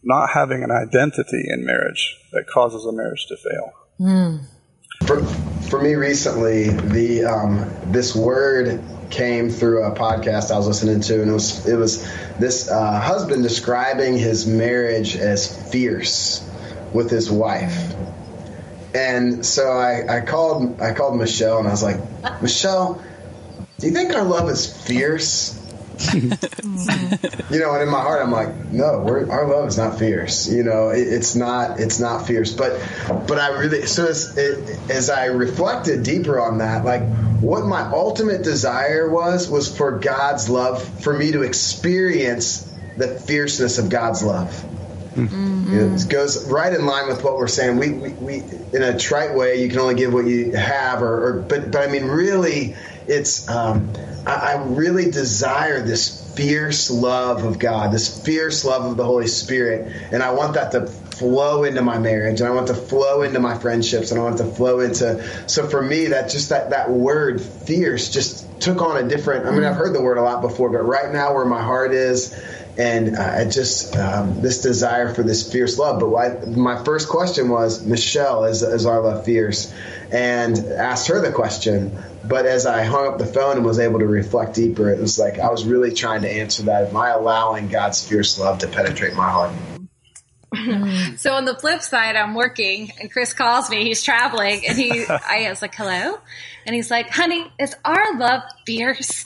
[0.02, 3.72] not having an identity in marriage that causes a marriage to fail.
[4.00, 5.53] Mm.
[5.68, 11.22] For, me recently, the um, this word came through a podcast I was listening to,
[11.22, 12.02] and it was it was
[12.38, 16.48] this uh, husband describing his marriage as fierce
[16.92, 17.94] with his wife.
[18.94, 22.00] And so I, I called I called Michelle and I was like,
[22.40, 23.02] Michelle,
[23.78, 25.60] do you think our love is fierce?
[26.14, 30.50] you know, and in my heart, I'm like, no, our love is not fierce.
[30.50, 32.52] You know, it, it's not, it's not fierce.
[32.52, 32.80] But,
[33.26, 37.02] but I really, so as, it, as I reflected deeper on that, like
[37.40, 43.78] what my ultimate desire was, was for God's love, for me to experience the fierceness
[43.78, 44.50] of God's love.
[45.14, 45.94] Mm-hmm.
[45.96, 47.78] It goes right in line with what we're saying.
[47.78, 48.34] We, we, we,
[48.72, 51.88] in a trite way, you can only give what you have, or, or but, but
[51.88, 52.74] I mean, really,
[53.06, 53.92] it's um,
[54.26, 59.92] I, really desire this fierce love of God, this fierce love of the Holy Spirit,
[60.12, 63.38] and I want that to flow into my marriage, and I want to flow into
[63.38, 65.22] my friendships, and I want to flow into.
[65.48, 69.46] So for me, that just that that word fierce just took on a different.
[69.46, 71.92] I mean, I've heard the word a lot before, but right now, where my heart
[71.92, 72.34] is
[72.76, 76.00] and I just um, this desire for this fierce love.
[76.00, 79.72] But I, my first question was Michelle, is, is our love fierce?
[80.10, 81.96] And asked her the question.
[82.24, 85.18] But as I hung up the phone and was able to reflect deeper, it was
[85.18, 86.88] like I was really trying to answer that.
[86.88, 89.52] Am I allowing God's fierce love to penetrate my heart?
[91.18, 93.84] so on the flip side, I'm working and Chris calls me.
[93.84, 96.18] He's traveling and he, I was like, hello.
[96.66, 99.24] And he's like, honey, is our love fierce?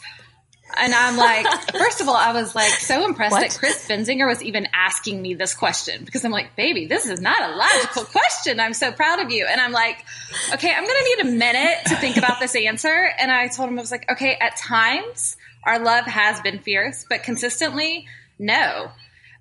[0.77, 3.41] And I'm like, first of all, I was like so impressed what?
[3.41, 7.21] that Chris Benzinger was even asking me this question because I'm like, baby, this is
[7.21, 8.61] not a logical question.
[8.61, 9.47] I'm so proud of you.
[9.47, 10.05] And I'm like,
[10.53, 13.11] okay, I'm going to need a minute to think about this answer.
[13.19, 17.05] And I told him, I was like, okay, at times our love has been fierce,
[17.09, 18.07] but consistently,
[18.39, 18.91] no.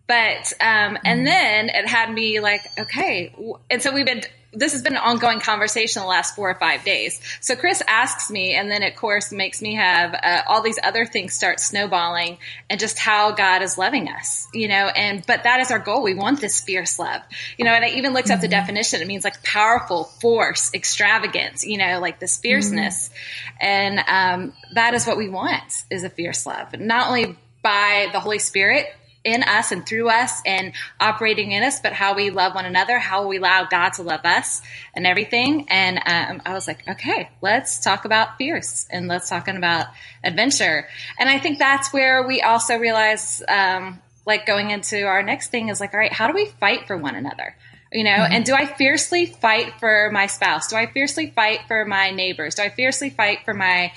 [0.07, 1.25] But, um, and mm.
[1.25, 3.35] then it had me like, okay.
[3.69, 6.83] And so we've been this has been an ongoing conversation the last four or five
[6.83, 7.21] days.
[7.41, 11.05] So Chris asks me, and then of course makes me have uh, all these other
[11.05, 12.37] things start snowballing,
[12.69, 14.87] and just how God is loving us, you know.
[14.87, 16.01] And but that is our goal.
[16.01, 17.21] We want this fierce love,
[17.57, 17.71] you know.
[17.71, 18.35] And I even looked mm-hmm.
[18.35, 18.59] up the mm-hmm.
[18.59, 19.01] definition.
[19.01, 23.65] It means like powerful, force, extravagance, you know, like this fierceness, mm-hmm.
[23.65, 28.19] and um, that is what we want is a fierce love, not only by the
[28.19, 28.87] Holy Spirit
[29.27, 32.97] in us and through us and operating in us, but how we love one another,
[32.97, 34.61] how we allow God to love us
[34.95, 35.67] and everything.
[35.69, 39.87] And um, I was like, okay, let's talk about fierce and let's talk about
[40.23, 40.87] adventure.
[41.19, 45.69] And I think that's where we also realize, um, like going into our next thing
[45.69, 47.55] is like, all right, how do we fight for one another?
[47.91, 48.33] You know, mm-hmm.
[48.33, 50.67] and do I fiercely fight for my spouse?
[50.67, 52.55] Do I fiercely fight for my neighbors?
[52.55, 53.91] Do I fiercely fight for my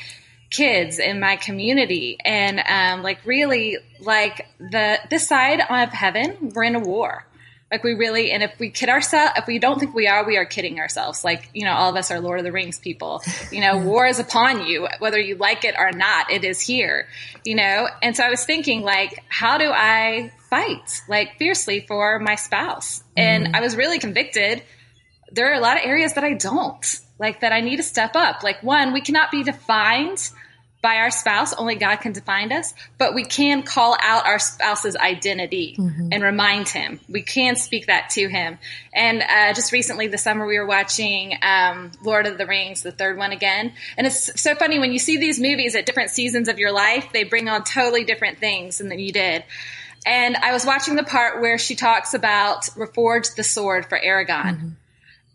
[0.51, 2.19] kids in my community.
[2.25, 7.27] And um, like really like the this side of heaven we're in a war.
[7.71, 10.37] Like we really and if we kid ourselves if we don't think we are we
[10.37, 11.23] are kidding ourselves.
[11.23, 13.23] Like you know all of us are lord of the rings people.
[13.53, 17.07] You know war is upon you whether you like it or not it is here
[17.44, 17.88] you know?
[18.03, 23.05] And so i was thinking like how do i fight like fiercely for my spouse?
[23.17, 23.57] And mm-hmm.
[23.57, 24.63] i was really convicted.
[25.33, 28.17] There are a lot of areas that i don't like that I need to step
[28.17, 28.42] up.
[28.42, 30.31] Like one, we cannot be defined
[30.83, 31.52] by our spouse.
[31.52, 36.08] Only God can define us, but we can call out our spouse's identity mm-hmm.
[36.12, 37.00] and remind him.
[37.08, 38.58] We can speak that to him.
[38.94, 42.92] And uh, just recently, this summer, we were watching um, Lord of the Rings, the
[42.92, 43.72] third one again.
[43.96, 47.08] And it's so funny when you see these movies at different seasons of your life,
[47.12, 49.44] they bring on totally different things than you did.
[50.06, 54.56] And I was watching the part where she talks about reforge the sword for Aragorn.
[54.56, 54.68] Mm-hmm.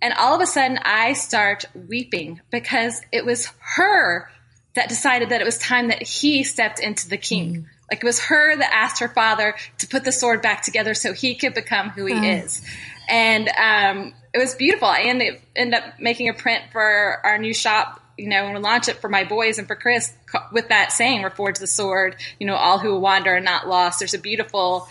[0.01, 4.29] And all of a sudden, I start weeping because it was her
[4.75, 7.55] that decided that it was time that he stepped into the king.
[7.55, 7.65] Mm.
[7.91, 11.13] Like it was her that asked her father to put the sword back together so
[11.13, 12.43] he could become who he mm.
[12.43, 12.61] is.
[13.07, 14.87] And um, it was beautiful.
[14.87, 18.59] I ended, ended up making a print for our new shop you know, and we
[18.61, 20.13] launch it for my boys and for Chris
[20.51, 23.99] with that saying, reforge the sword, you know, all who wander are not lost.
[23.99, 24.87] There's a beautiful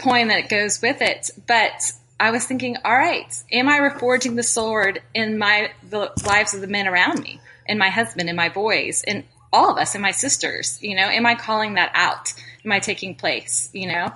[0.00, 1.30] poem that goes with it.
[1.46, 6.54] But I was thinking, all right, am I reforging the sword in my the lives
[6.54, 9.94] of the men around me, in my husband, and my boys, and all of us,
[9.94, 10.78] and my sisters?
[10.82, 12.32] You know, am I calling that out?
[12.64, 13.70] Am I taking place?
[13.72, 14.12] You know,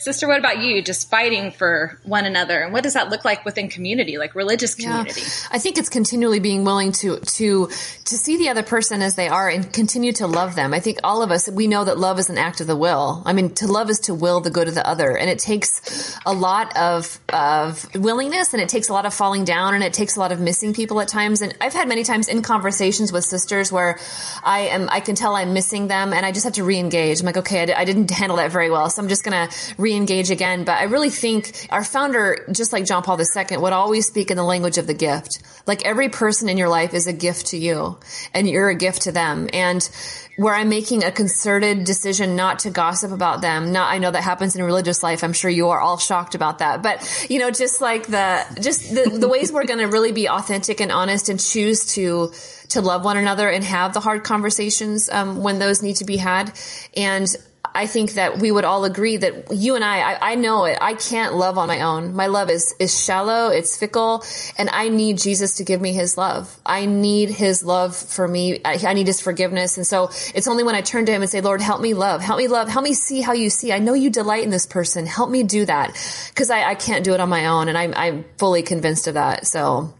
[0.00, 0.80] Sister, what about you?
[0.80, 4.76] Just fighting for one another, and what does that look like within community, like religious
[4.76, 5.22] community?
[5.22, 5.48] Yeah.
[5.50, 9.26] I think it's continually being willing to to to see the other person as they
[9.26, 10.72] are and continue to love them.
[10.72, 13.24] I think all of us we know that love is an act of the will.
[13.26, 16.16] I mean, to love is to will the good of the other, and it takes
[16.24, 19.92] a lot of of willingness, and it takes a lot of falling down, and it
[19.92, 21.42] takes a lot of missing people at times.
[21.42, 23.98] And I've had many times in conversations with sisters where
[24.44, 27.18] I am I can tell I'm missing them, and I just have to re-engage.
[27.18, 29.48] I'm like, okay, I, I didn't handle that very well, so I'm just gonna
[29.88, 30.64] re-engage again.
[30.64, 34.36] But I really think our founder, just like John Paul II, would always speak in
[34.36, 35.42] the language of the gift.
[35.66, 37.98] Like every person in your life is a gift to you
[38.34, 39.48] and you're a gift to them.
[39.54, 39.88] And
[40.36, 43.72] where I'm making a concerted decision not to gossip about them.
[43.72, 45.24] Not, I know that happens in religious life.
[45.24, 46.82] I'm sure you are all shocked about that.
[46.82, 50.28] But, you know, just like the, just the, the ways we're going to really be
[50.28, 52.32] authentic and honest and choose to,
[52.68, 56.18] to love one another and have the hard conversations um, when those need to be
[56.18, 56.52] had.
[56.94, 57.26] And
[57.74, 60.78] I think that we would all agree that you and I, I, I, know it.
[60.80, 62.14] I can't love on my own.
[62.14, 63.48] My love is, is shallow.
[63.48, 64.24] It's fickle.
[64.56, 66.58] And I need Jesus to give me his love.
[66.64, 68.60] I need his love for me.
[68.64, 69.76] I, I need his forgiveness.
[69.76, 72.20] And so it's only when I turn to him and say, Lord, help me love,
[72.20, 73.72] help me love, help me see how you see.
[73.72, 75.06] I know you delight in this person.
[75.06, 75.94] Help me do that.
[76.34, 77.68] Cause I, I can't do it on my own.
[77.68, 79.46] And I'm, I'm fully convinced of that.
[79.46, 79.92] So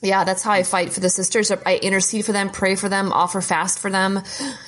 [0.00, 1.50] yeah, that's how I fight for the sisters.
[1.50, 4.22] I intercede for them, pray for them, offer fast for them,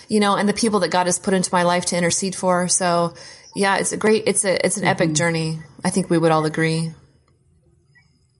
[0.08, 2.66] you know, and the people that God has put into my life to intercede for.
[2.68, 3.14] So
[3.54, 4.90] yeah, it's a great, it's a, it's an mm-hmm.
[4.90, 5.60] epic journey.
[5.84, 6.92] I think we would all agree.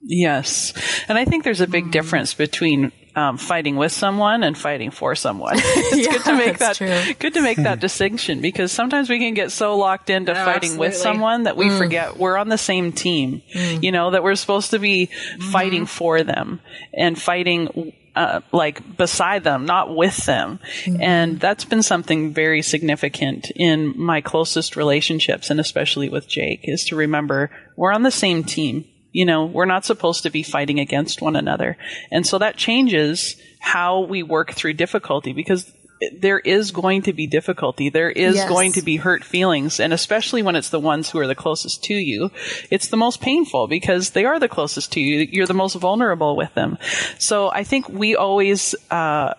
[0.03, 0.73] Yes.
[1.09, 1.91] And I think there's a big mm-hmm.
[1.93, 5.55] difference between um, fighting with someone and fighting for someone.
[5.57, 7.15] it's yeah, good to make that true.
[7.19, 10.89] good to make that distinction because sometimes we can get so locked into fighting absolutely.
[10.89, 11.79] with someone that we mm.
[11.79, 13.43] forget we're on the same team.
[13.53, 13.83] Mm.
[13.83, 15.43] You know that we're supposed to be mm.
[15.51, 16.61] fighting for them
[16.95, 20.59] and fighting uh, like beside them, not with them.
[20.85, 21.01] Mm-hmm.
[21.01, 26.85] And that's been something very significant in my closest relationships and especially with Jake is
[26.87, 28.85] to remember we're on the same team.
[29.13, 31.77] You know, we're not supposed to be fighting against one another.
[32.11, 35.71] And so that changes how we work through difficulty because
[36.19, 37.91] there is going to be difficulty.
[37.91, 38.49] There is yes.
[38.49, 39.81] going to be hurt feelings.
[39.81, 42.31] And especially when it's the ones who are the closest to you,
[42.71, 45.29] it's the most painful because they are the closest to you.
[45.31, 46.79] You're the most vulnerable with them.
[47.19, 49.35] So I think we always, uh,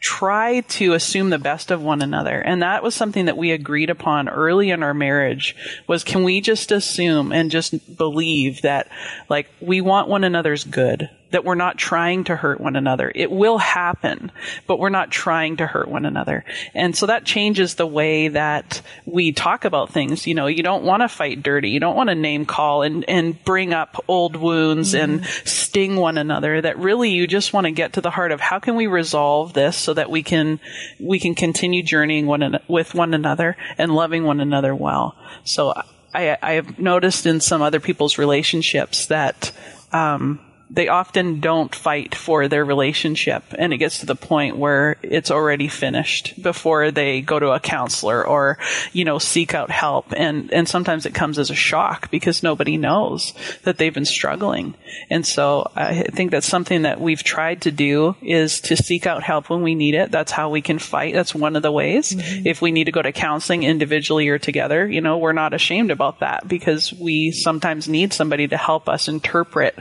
[0.00, 2.40] try to assume the best of one another.
[2.40, 6.40] And that was something that we agreed upon early in our marriage was can we
[6.40, 8.88] just assume and just believe that
[9.28, 13.12] like we want one another's good that we're not trying to hurt one another.
[13.14, 14.32] It will happen,
[14.66, 16.44] but we're not trying to hurt one another.
[16.74, 20.26] And so that changes the way that we talk about things.
[20.26, 21.70] You know, you don't want to fight dirty.
[21.70, 25.12] You don't want to name call and, and bring up old wounds mm-hmm.
[25.12, 26.62] and sting one another.
[26.62, 29.52] That really you just want to get to the heart of how can we resolve
[29.52, 30.60] this so that we can,
[30.98, 35.14] we can continue journeying one, with one another and loving one another well.
[35.44, 35.74] So
[36.14, 39.52] I, I have noticed in some other people's relationships that,
[39.92, 40.40] um,
[40.70, 45.30] they often don't fight for their relationship, and it gets to the point where it's
[45.30, 48.58] already finished before they go to a counselor or
[48.92, 50.12] you know seek out help.
[50.16, 53.32] And and sometimes it comes as a shock because nobody knows
[53.64, 54.74] that they've been struggling.
[55.10, 59.22] And so I think that's something that we've tried to do is to seek out
[59.22, 60.10] help when we need it.
[60.10, 61.14] That's how we can fight.
[61.14, 62.12] That's one of the ways.
[62.12, 62.46] Mm-hmm.
[62.46, 65.90] If we need to go to counseling individually or together, you know, we're not ashamed
[65.90, 69.78] about that because we sometimes need somebody to help us interpret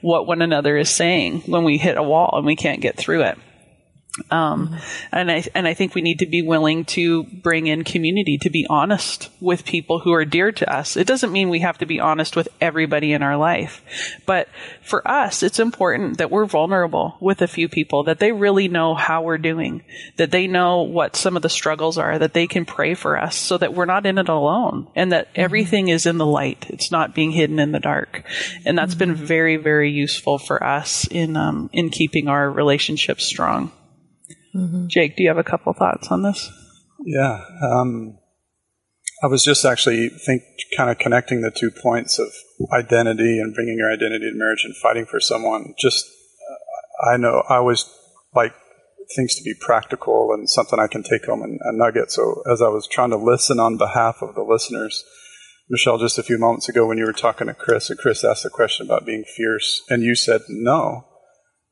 [0.00, 3.22] what one another is saying when we hit a wall and we can't get through
[3.22, 3.36] it.
[4.30, 4.76] Um,
[5.12, 8.50] and I and I think we need to be willing to bring in community to
[8.50, 10.96] be honest with people who are dear to us.
[10.96, 13.82] It doesn't mean we have to be honest with everybody in our life,
[14.26, 14.48] but
[14.82, 18.94] for us, it's important that we're vulnerable with a few people that they really know
[18.94, 19.82] how we're doing,
[20.16, 23.36] that they know what some of the struggles are, that they can pray for us,
[23.36, 25.40] so that we're not in it alone, and that mm-hmm.
[25.40, 26.66] everything is in the light.
[26.68, 28.24] It's not being hidden in the dark,
[28.64, 29.12] and that's mm-hmm.
[29.12, 33.72] been very very useful for us in um, in keeping our relationships strong.
[34.54, 34.86] Mm-hmm.
[34.88, 36.50] Jake, do you have a couple thoughts on this?
[37.04, 37.44] Yeah.
[37.62, 38.18] Um,
[39.22, 40.42] I was just actually think
[40.76, 42.28] kind of connecting the two points of
[42.72, 45.74] identity and bringing your identity to marriage and fighting for someone.
[45.78, 47.84] Just uh, I know I always
[48.34, 48.54] like
[49.16, 52.10] things to be practical and something I can take home and a nugget.
[52.10, 55.04] So as I was trying to listen on behalf of the listeners,
[55.68, 58.44] Michelle, just a few moments ago when you were talking to Chris, and Chris asked
[58.44, 61.04] a question about being fierce, and you said no,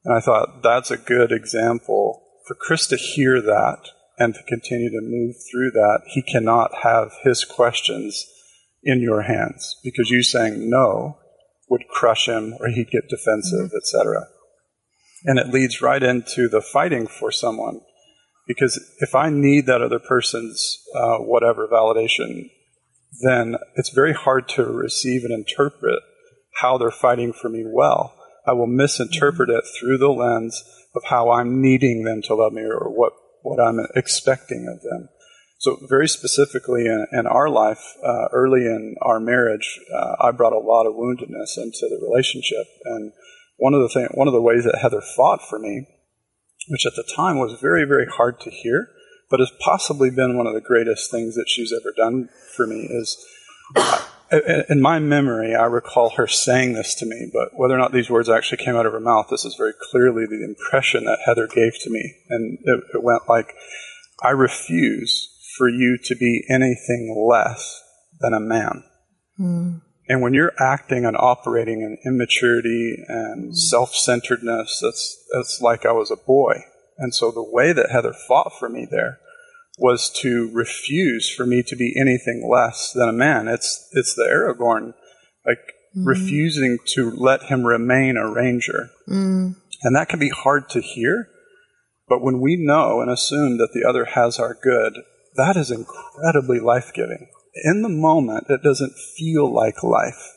[0.04, 2.17] and I thought that's a good example
[2.48, 7.12] for Chris to hear that and to continue to move through that, he cannot have
[7.22, 8.26] his questions
[8.82, 11.18] in your hands because you saying no
[11.68, 13.76] would crush him or he'd get defensive, mm-hmm.
[13.76, 14.26] etc.
[15.24, 17.80] And it leads right into the fighting for someone
[18.46, 22.50] because if I need that other person's uh, whatever validation,
[23.22, 26.00] then it's very hard to receive and interpret
[26.60, 28.14] how they're fighting for me well.
[28.48, 32.62] I will misinterpret it through the lens of how I'm needing them to love me
[32.62, 35.08] or what, what I'm expecting of them.
[35.58, 40.52] So very specifically in, in our life, uh, early in our marriage, uh, I brought
[40.52, 42.66] a lot of woundedness into the relationship.
[42.84, 43.12] And
[43.56, 45.86] one of the thing, one of the ways that Heather fought for me,
[46.68, 48.88] which at the time was very, very hard to hear,
[49.30, 52.88] but has possibly been one of the greatest things that she's ever done for me
[52.90, 53.18] is
[54.68, 58.10] in my memory, I recall her saying this to me, but whether or not these
[58.10, 61.46] words actually came out of her mouth, this is very clearly the impression that Heather
[61.46, 62.14] gave to me.
[62.28, 63.54] And it, it went like,
[64.22, 67.82] I refuse for you to be anything less
[68.20, 68.84] than a man.
[69.38, 69.82] Mm.
[70.08, 73.54] And when you're acting and operating in immaturity and mm.
[73.56, 76.62] self-centeredness, that's, that's like I was a boy.
[76.98, 79.20] And so the way that Heather fought for me there
[79.78, 83.48] was to refuse for me to be anything less than a man.
[83.48, 84.94] It's it's the Aragorn,
[85.46, 85.58] like
[85.96, 86.04] mm.
[86.04, 89.54] refusing to let him remain a ranger, mm.
[89.82, 91.28] and that can be hard to hear.
[92.08, 94.94] But when we know and assume that the other has our good,
[95.36, 97.28] that is incredibly life giving.
[97.64, 100.32] In the moment, it doesn't feel like life,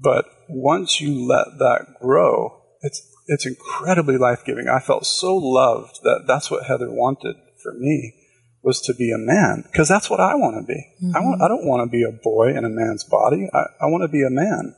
[0.00, 4.68] but once you let that grow, it's it's incredibly life giving.
[4.68, 8.14] I felt so loved that that's what Heather wanted for me
[8.62, 10.86] was to be a man because that's what I want to be.
[11.02, 11.16] Mm-hmm.
[11.16, 11.42] I want.
[11.42, 13.48] I don't want to be a boy in a man's body.
[13.52, 14.74] I, I want to be a man.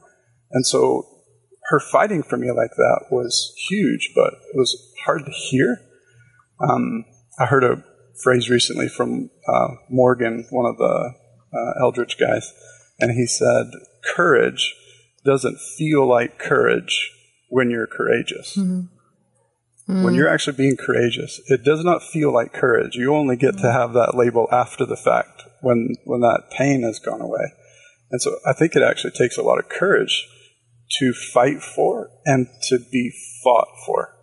[0.52, 1.06] And so
[1.70, 5.78] her fighting for me like that was huge, but it was hard to hear.
[6.60, 7.04] Um,
[7.38, 7.82] I heard a
[8.22, 11.14] phrase recently from uh, Morgan, one of the
[11.52, 12.52] uh, guys,
[12.98, 13.70] and he said,
[14.14, 14.74] "Courage
[15.24, 17.12] doesn't feel like courage
[17.48, 18.99] when you're courageous." Mm-hmm.
[19.90, 20.04] Mm.
[20.04, 22.94] When you're actually being courageous, it does not feel like courage.
[22.94, 23.62] You only get mm.
[23.62, 27.52] to have that label after the fact when when that pain has gone away.
[28.10, 30.26] And so I think it actually takes a lot of courage
[30.98, 33.12] to fight for and to be
[33.42, 34.16] fought for.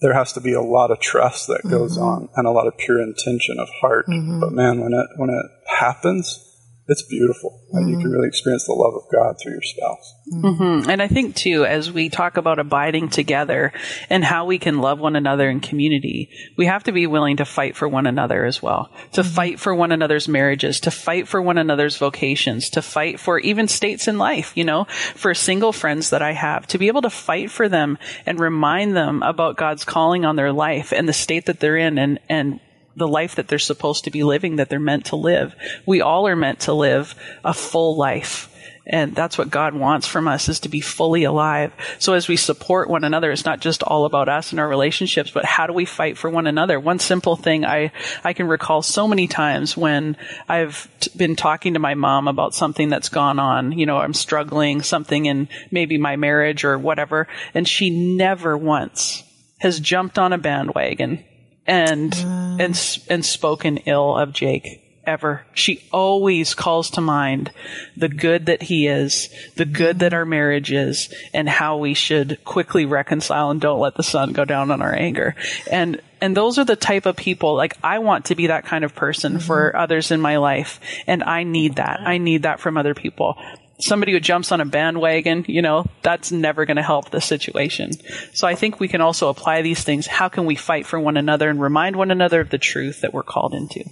[0.00, 2.04] There has to be a lot of trust that goes mm-hmm.
[2.04, 4.06] on and a lot of pure intention of heart.
[4.08, 4.40] Mm-hmm.
[4.40, 5.46] But man, when it when it
[5.78, 6.51] happens,
[6.88, 7.60] it's beautiful.
[7.72, 7.88] Mm-hmm.
[7.88, 8.12] You can mm-hmm.
[8.12, 10.14] really experience the love of God through your spouse.
[10.32, 10.90] Mm-hmm.
[10.90, 13.72] And I think too, as we talk about abiding together
[14.10, 17.44] and how we can love one another in community, we have to be willing to
[17.44, 18.90] fight for one another as well.
[19.12, 19.30] To mm-hmm.
[19.30, 23.68] fight for one another's marriages, to fight for one another's vocations, to fight for even
[23.68, 27.10] states in life, you know, for single friends that I have, to be able to
[27.10, 31.46] fight for them and remind them about God's calling on their life and the state
[31.46, 32.60] that they're in and, and
[32.96, 35.54] the life that they're supposed to be living, that they're meant to live.
[35.86, 37.14] We all are meant to live
[37.44, 38.48] a full life.
[38.84, 41.72] And that's what God wants from us is to be fully alive.
[42.00, 45.30] So as we support one another, it's not just all about us and our relationships,
[45.30, 46.80] but how do we fight for one another?
[46.80, 47.92] One simple thing I,
[48.24, 50.16] I can recall so many times when
[50.48, 53.70] I've t- been talking to my mom about something that's gone on.
[53.70, 57.28] You know, I'm struggling, something in maybe my marriage or whatever.
[57.54, 59.22] And she never once
[59.60, 61.24] has jumped on a bandwagon
[61.66, 62.56] and, uh.
[62.60, 65.44] and, and spoken ill of Jake ever.
[65.54, 67.50] She always calls to mind
[67.96, 72.42] the good that he is, the good that our marriage is, and how we should
[72.44, 75.34] quickly reconcile and don't let the sun go down on our anger.
[75.70, 78.84] And and those are the type of people like I want to be that kind
[78.84, 79.78] of person for mm-hmm.
[79.78, 82.00] others in my life and I need that.
[82.00, 83.36] I need that from other people.
[83.82, 87.90] Somebody who jumps on a bandwagon, you know, that's never going to help the situation.
[88.32, 90.06] So I think we can also apply these things.
[90.06, 93.12] How can we fight for one another and remind one another of the truth that
[93.12, 93.84] we're called into?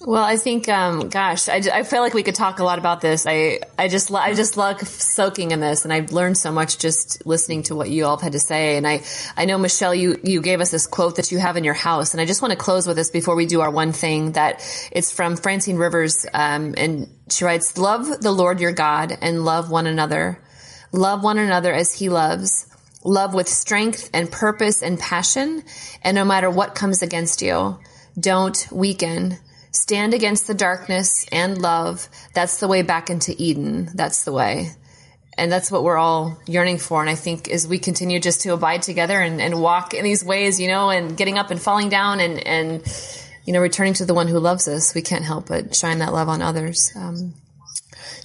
[0.00, 3.00] Well, I think, um, gosh, I, I feel like we could talk a lot about
[3.00, 3.26] this.
[3.26, 7.26] I, I just, I just love soaking in this and I've learned so much just
[7.26, 8.76] listening to what you all have had to say.
[8.76, 9.02] And I,
[9.36, 12.14] I know, Michelle, you, you gave us this quote that you have in your house.
[12.14, 14.64] And I just want to close with this before we do our one thing that
[14.92, 16.26] it's from Francine Rivers.
[16.32, 20.40] Um, and she writes, love the Lord your God and love one another.
[20.92, 22.66] Love one another as he loves.
[23.02, 25.64] Love with strength and purpose and passion.
[26.02, 27.78] And no matter what comes against you,
[28.18, 29.38] don't weaken.
[29.70, 32.08] Stand against the darkness and love.
[32.34, 33.90] That's the way back into Eden.
[33.94, 34.70] That's the way.
[35.36, 37.00] And that's what we're all yearning for.
[37.00, 40.24] And I think as we continue just to abide together and, and walk in these
[40.24, 42.82] ways, you know, and getting up and falling down and, and,
[43.44, 46.12] you know, returning to the one who loves us, we can't help but shine that
[46.12, 46.90] love on others.
[46.96, 47.34] Um,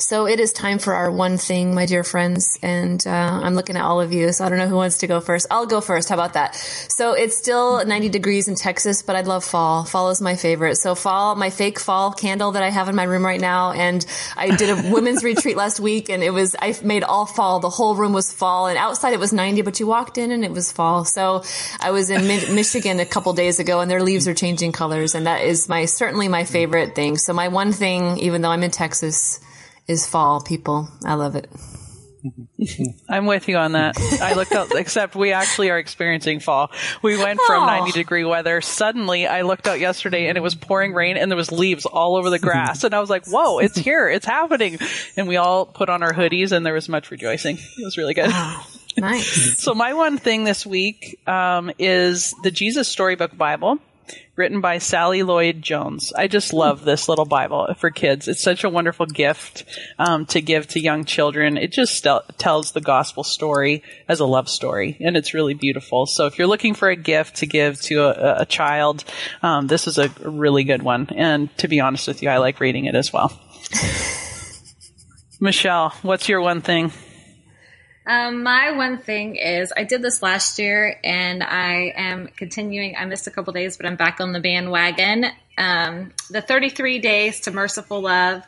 [0.03, 2.59] so it is time for our one thing, my dear friends.
[2.61, 4.33] And uh, I'm looking at all of you.
[4.33, 5.47] So I don't know who wants to go first.
[5.49, 6.09] I'll go first.
[6.09, 6.55] How about that?
[6.55, 9.85] So it's still 90 degrees in Texas, but I love fall.
[9.85, 10.75] Fall is my favorite.
[10.75, 13.71] So fall, my fake fall candle that I have in my room right now.
[13.71, 17.61] And I did a women's retreat last week and it was, I made all fall.
[17.61, 20.43] The whole room was fall and outside it was 90, but you walked in and
[20.43, 21.05] it was fall.
[21.05, 21.43] So
[21.79, 25.15] I was in Mi- Michigan a couple days ago and their leaves are changing colors.
[25.15, 27.17] And that is my, certainly my favorite thing.
[27.17, 29.39] So my one thing, even though I'm in Texas,
[29.87, 30.89] is fall, people.
[31.05, 31.49] I love it.
[33.09, 33.97] I'm with you on that.
[34.21, 36.71] I looked out, except we actually are experiencing fall.
[37.01, 37.65] We went from Oh.
[37.65, 38.61] 90 degree weather.
[38.61, 42.15] Suddenly I looked out yesterday and it was pouring rain and there was leaves all
[42.15, 42.85] over the grass.
[42.85, 44.07] And I was like, whoa, it's here.
[44.09, 44.79] It's happening.
[45.17, 47.57] And we all put on our hoodies and there was much rejoicing.
[47.57, 48.29] It was really good.
[48.97, 49.57] Nice.
[49.63, 53.79] So my one thing this week um, is the Jesus Storybook Bible,
[54.35, 56.11] written by Sally Lloyd Jones.
[56.13, 58.27] I just love this little Bible for kids.
[58.27, 59.63] It's such a wonderful gift
[59.99, 61.57] um, to give to young children.
[61.57, 62.05] It just
[62.37, 66.05] tells the gospel story as a love story, and it's really beautiful.
[66.05, 69.03] So if you're looking for a gift to give to a, a child,
[69.43, 71.09] um, this is a really good one.
[71.15, 73.39] And to be honest with you, I like reading it as well.
[75.39, 76.91] Michelle, what's your one thing?
[78.05, 82.95] Um, my one thing is I did this last year and I am continuing.
[82.97, 85.25] I missed a couple days, but I'm back on the bandwagon.
[85.57, 88.43] Um, the 33 Days to Merciful Love,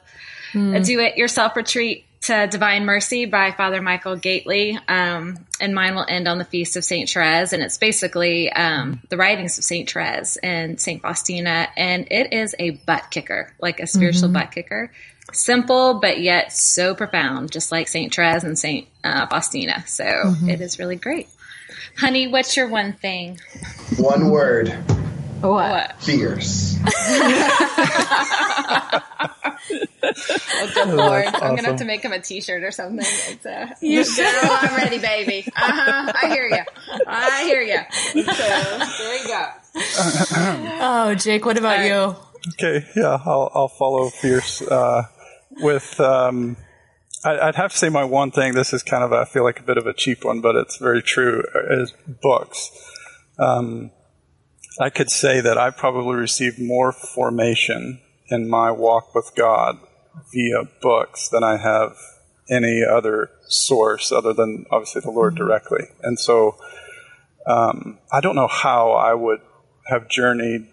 [0.54, 4.80] a do it yourself retreat to Divine Mercy by Father Michael Gaitley.
[4.90, 7.08] Um, and mine will end on the Feast of St.
[7.08, 7.54] Therese.
[7.54, 9.90] And it's basically um, the writings of St.
[9.90, 11.02] Therese and St.
[11.02, 11.68] Faustina.
[11.78, 14.92] And it is a butt kicker, like a spiritual butt kicker.
[15.34, 18.14] Simple, but yet so profound, just like St.
[18.14, 18.88] Therese and St.
[19.04, 19.84] Uh, Faustina.
[19.88, 21.28] So it is really great.
[21.98, 23.40] Honey, what's your one thing?
[23.98, 24.70] One word,
[25.42, 26.02] What?
[26.02, 26.78] fierce.
[30.08, 31.26] Oh, good lord.
[31.26, 33.00] I'm going to have to make him a t shirt or something.
[33.06, 34.26] It's, uh, you should.
[34.28, 35.48] I'm ready, baby.
[35.56, 36.14] Uh huh.
[36.22, 36.62] I hear you.
[37.08, 37.80] I hear you.
[38.24, 39.46] So, there you go.
[40.88, 42.16] Oh, Jake, what about you?
[42.54, 45.04] Okay, yeah, I'll, I'll follow Fierce uh,
[45.58, 46.00] with.
[46.00, 46.58] Um,
[47.24, 48.54] I, I'd have to say my one thing.
[48.54, 50.78] This is kind of I feel like a bit of a cheap one, but it's
[50.78, 51.44] very true.
[51.70, 52.72] Is books.
[53.40, 53.92] Um,
[54.80, 59.78] I could say that I probably received more formation in my walk with God
[60.34, 61.96] via books than I have
[62.50, 65.88] any other source other than obviously the Lord directly.
[66.04, 66.58] And so
[67.48, 69.42] um, I don't know how I would
[69.88, 70.68] have journeyed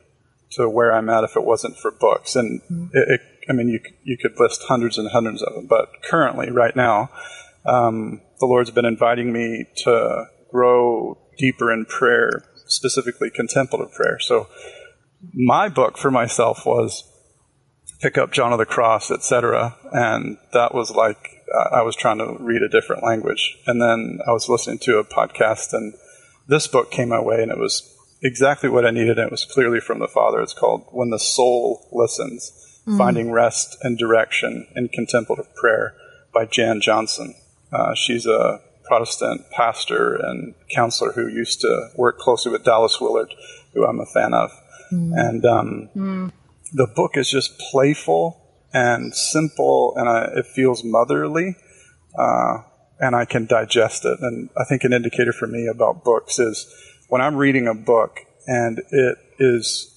[0.53, 2.37] to where I'm at if it wasn't for books.
[2.37, 2.61] And
[2.93, 6.51] it, it, I mean, you you could list hundreds and hundreds of them, but currently,
[6.51, 7.11] right now,
[7.66, 14.18] um, the Lord's been inviting me to grow deeper in prayer, specifically contemplative prayer.
[14.20, 14.49] So,
[15.32, 17.05] my book for myself was
[18.01, 21.30] pick up John of the Cross, etc., and that was like
[21.72, 25.05] I was trying to read a different language, and then I was listening to a
[25.05, 25.95] podcast, and
[26.49, 27.88] this book came my way, and it was
[28.22, 30.40] exactly what I needed, and it was clearly from the Father.
[30.40, 32.72] It's called When the Soul Listens.
[32.87, 32.99] Mm.
[32.99, 35.95] Finding Rest and Direction in Contemplative Prayer
[36.33, 37.35] by Jan Johnson.
[37.72, 43.35] Uh, she's a Protestant pastor and counselor who used to work closely with Dallas Willard,
[43.72, 44.51] who I'm a fan of.
[44.93, 45.12] Mm.
[45.14, 46.33] And um, mm.
[46.72, 48.39] the book is just playful
[48.74, 51.57] and simple, and I, it feels motherly,
[52.18, 52.59] uh,
[52.99, 54.18] and I can digest it.
[54.20, 56.66] And I think an indicator for me about books is
[57.09, 59.91] when I'm reading a book and it is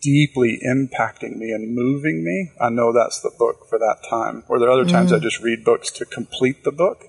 [0.00, 4.44] deeply impacting me and moving me, I know that's the book for that time.
[4.48, 5.16] Or there are other times mm.
[5.16, 7.04] I just read books to complete the book,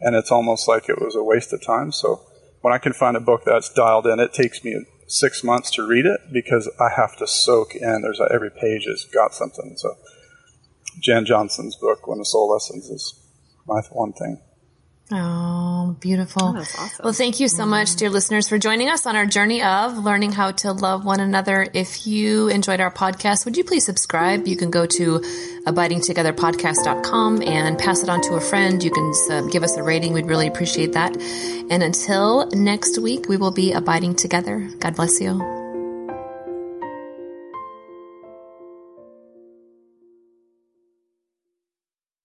[0.00, 1.92] and it's almost like it was a waste of time.
[1.92, 2.20] So
[2.60, 5.86] when I can find a book that's dialed in, it takes me six months to
[5.86, 8.02] read it because I have to soak in.
[8.02, 9.74] There's a, every page has got something.
[9.76, 9.94] So
[11.00, 13.20] Jan Johnson's book, When the Soul Listens, is
[13.66, 14.40] my one thing.
[15.12, 16.42] Oh, beautiful.
[16.42, 17.04] Oh, awesome.
[17.04, 17.70] Well, thank you so mm-hmm.
[17.70, 21.20] much, dear listeners, for joining us on our journey of learning how to love one
[21.20, 21.66] another.
[21.72, 24.48] If you enjoyed our podcast, would you please subscribe?
[24.48, 25.20] You can go to
[25.66, 28.82] abidingtogetherpodcast.com and pass it on to a friend.
[28.82, 30.12] You can uh, give us a rating.
[30.12, 31.16] We'd really appreciate that.
[31.16, 34.68] And until next week, we will be abiding together.
[34.80, 35.65] God bless you.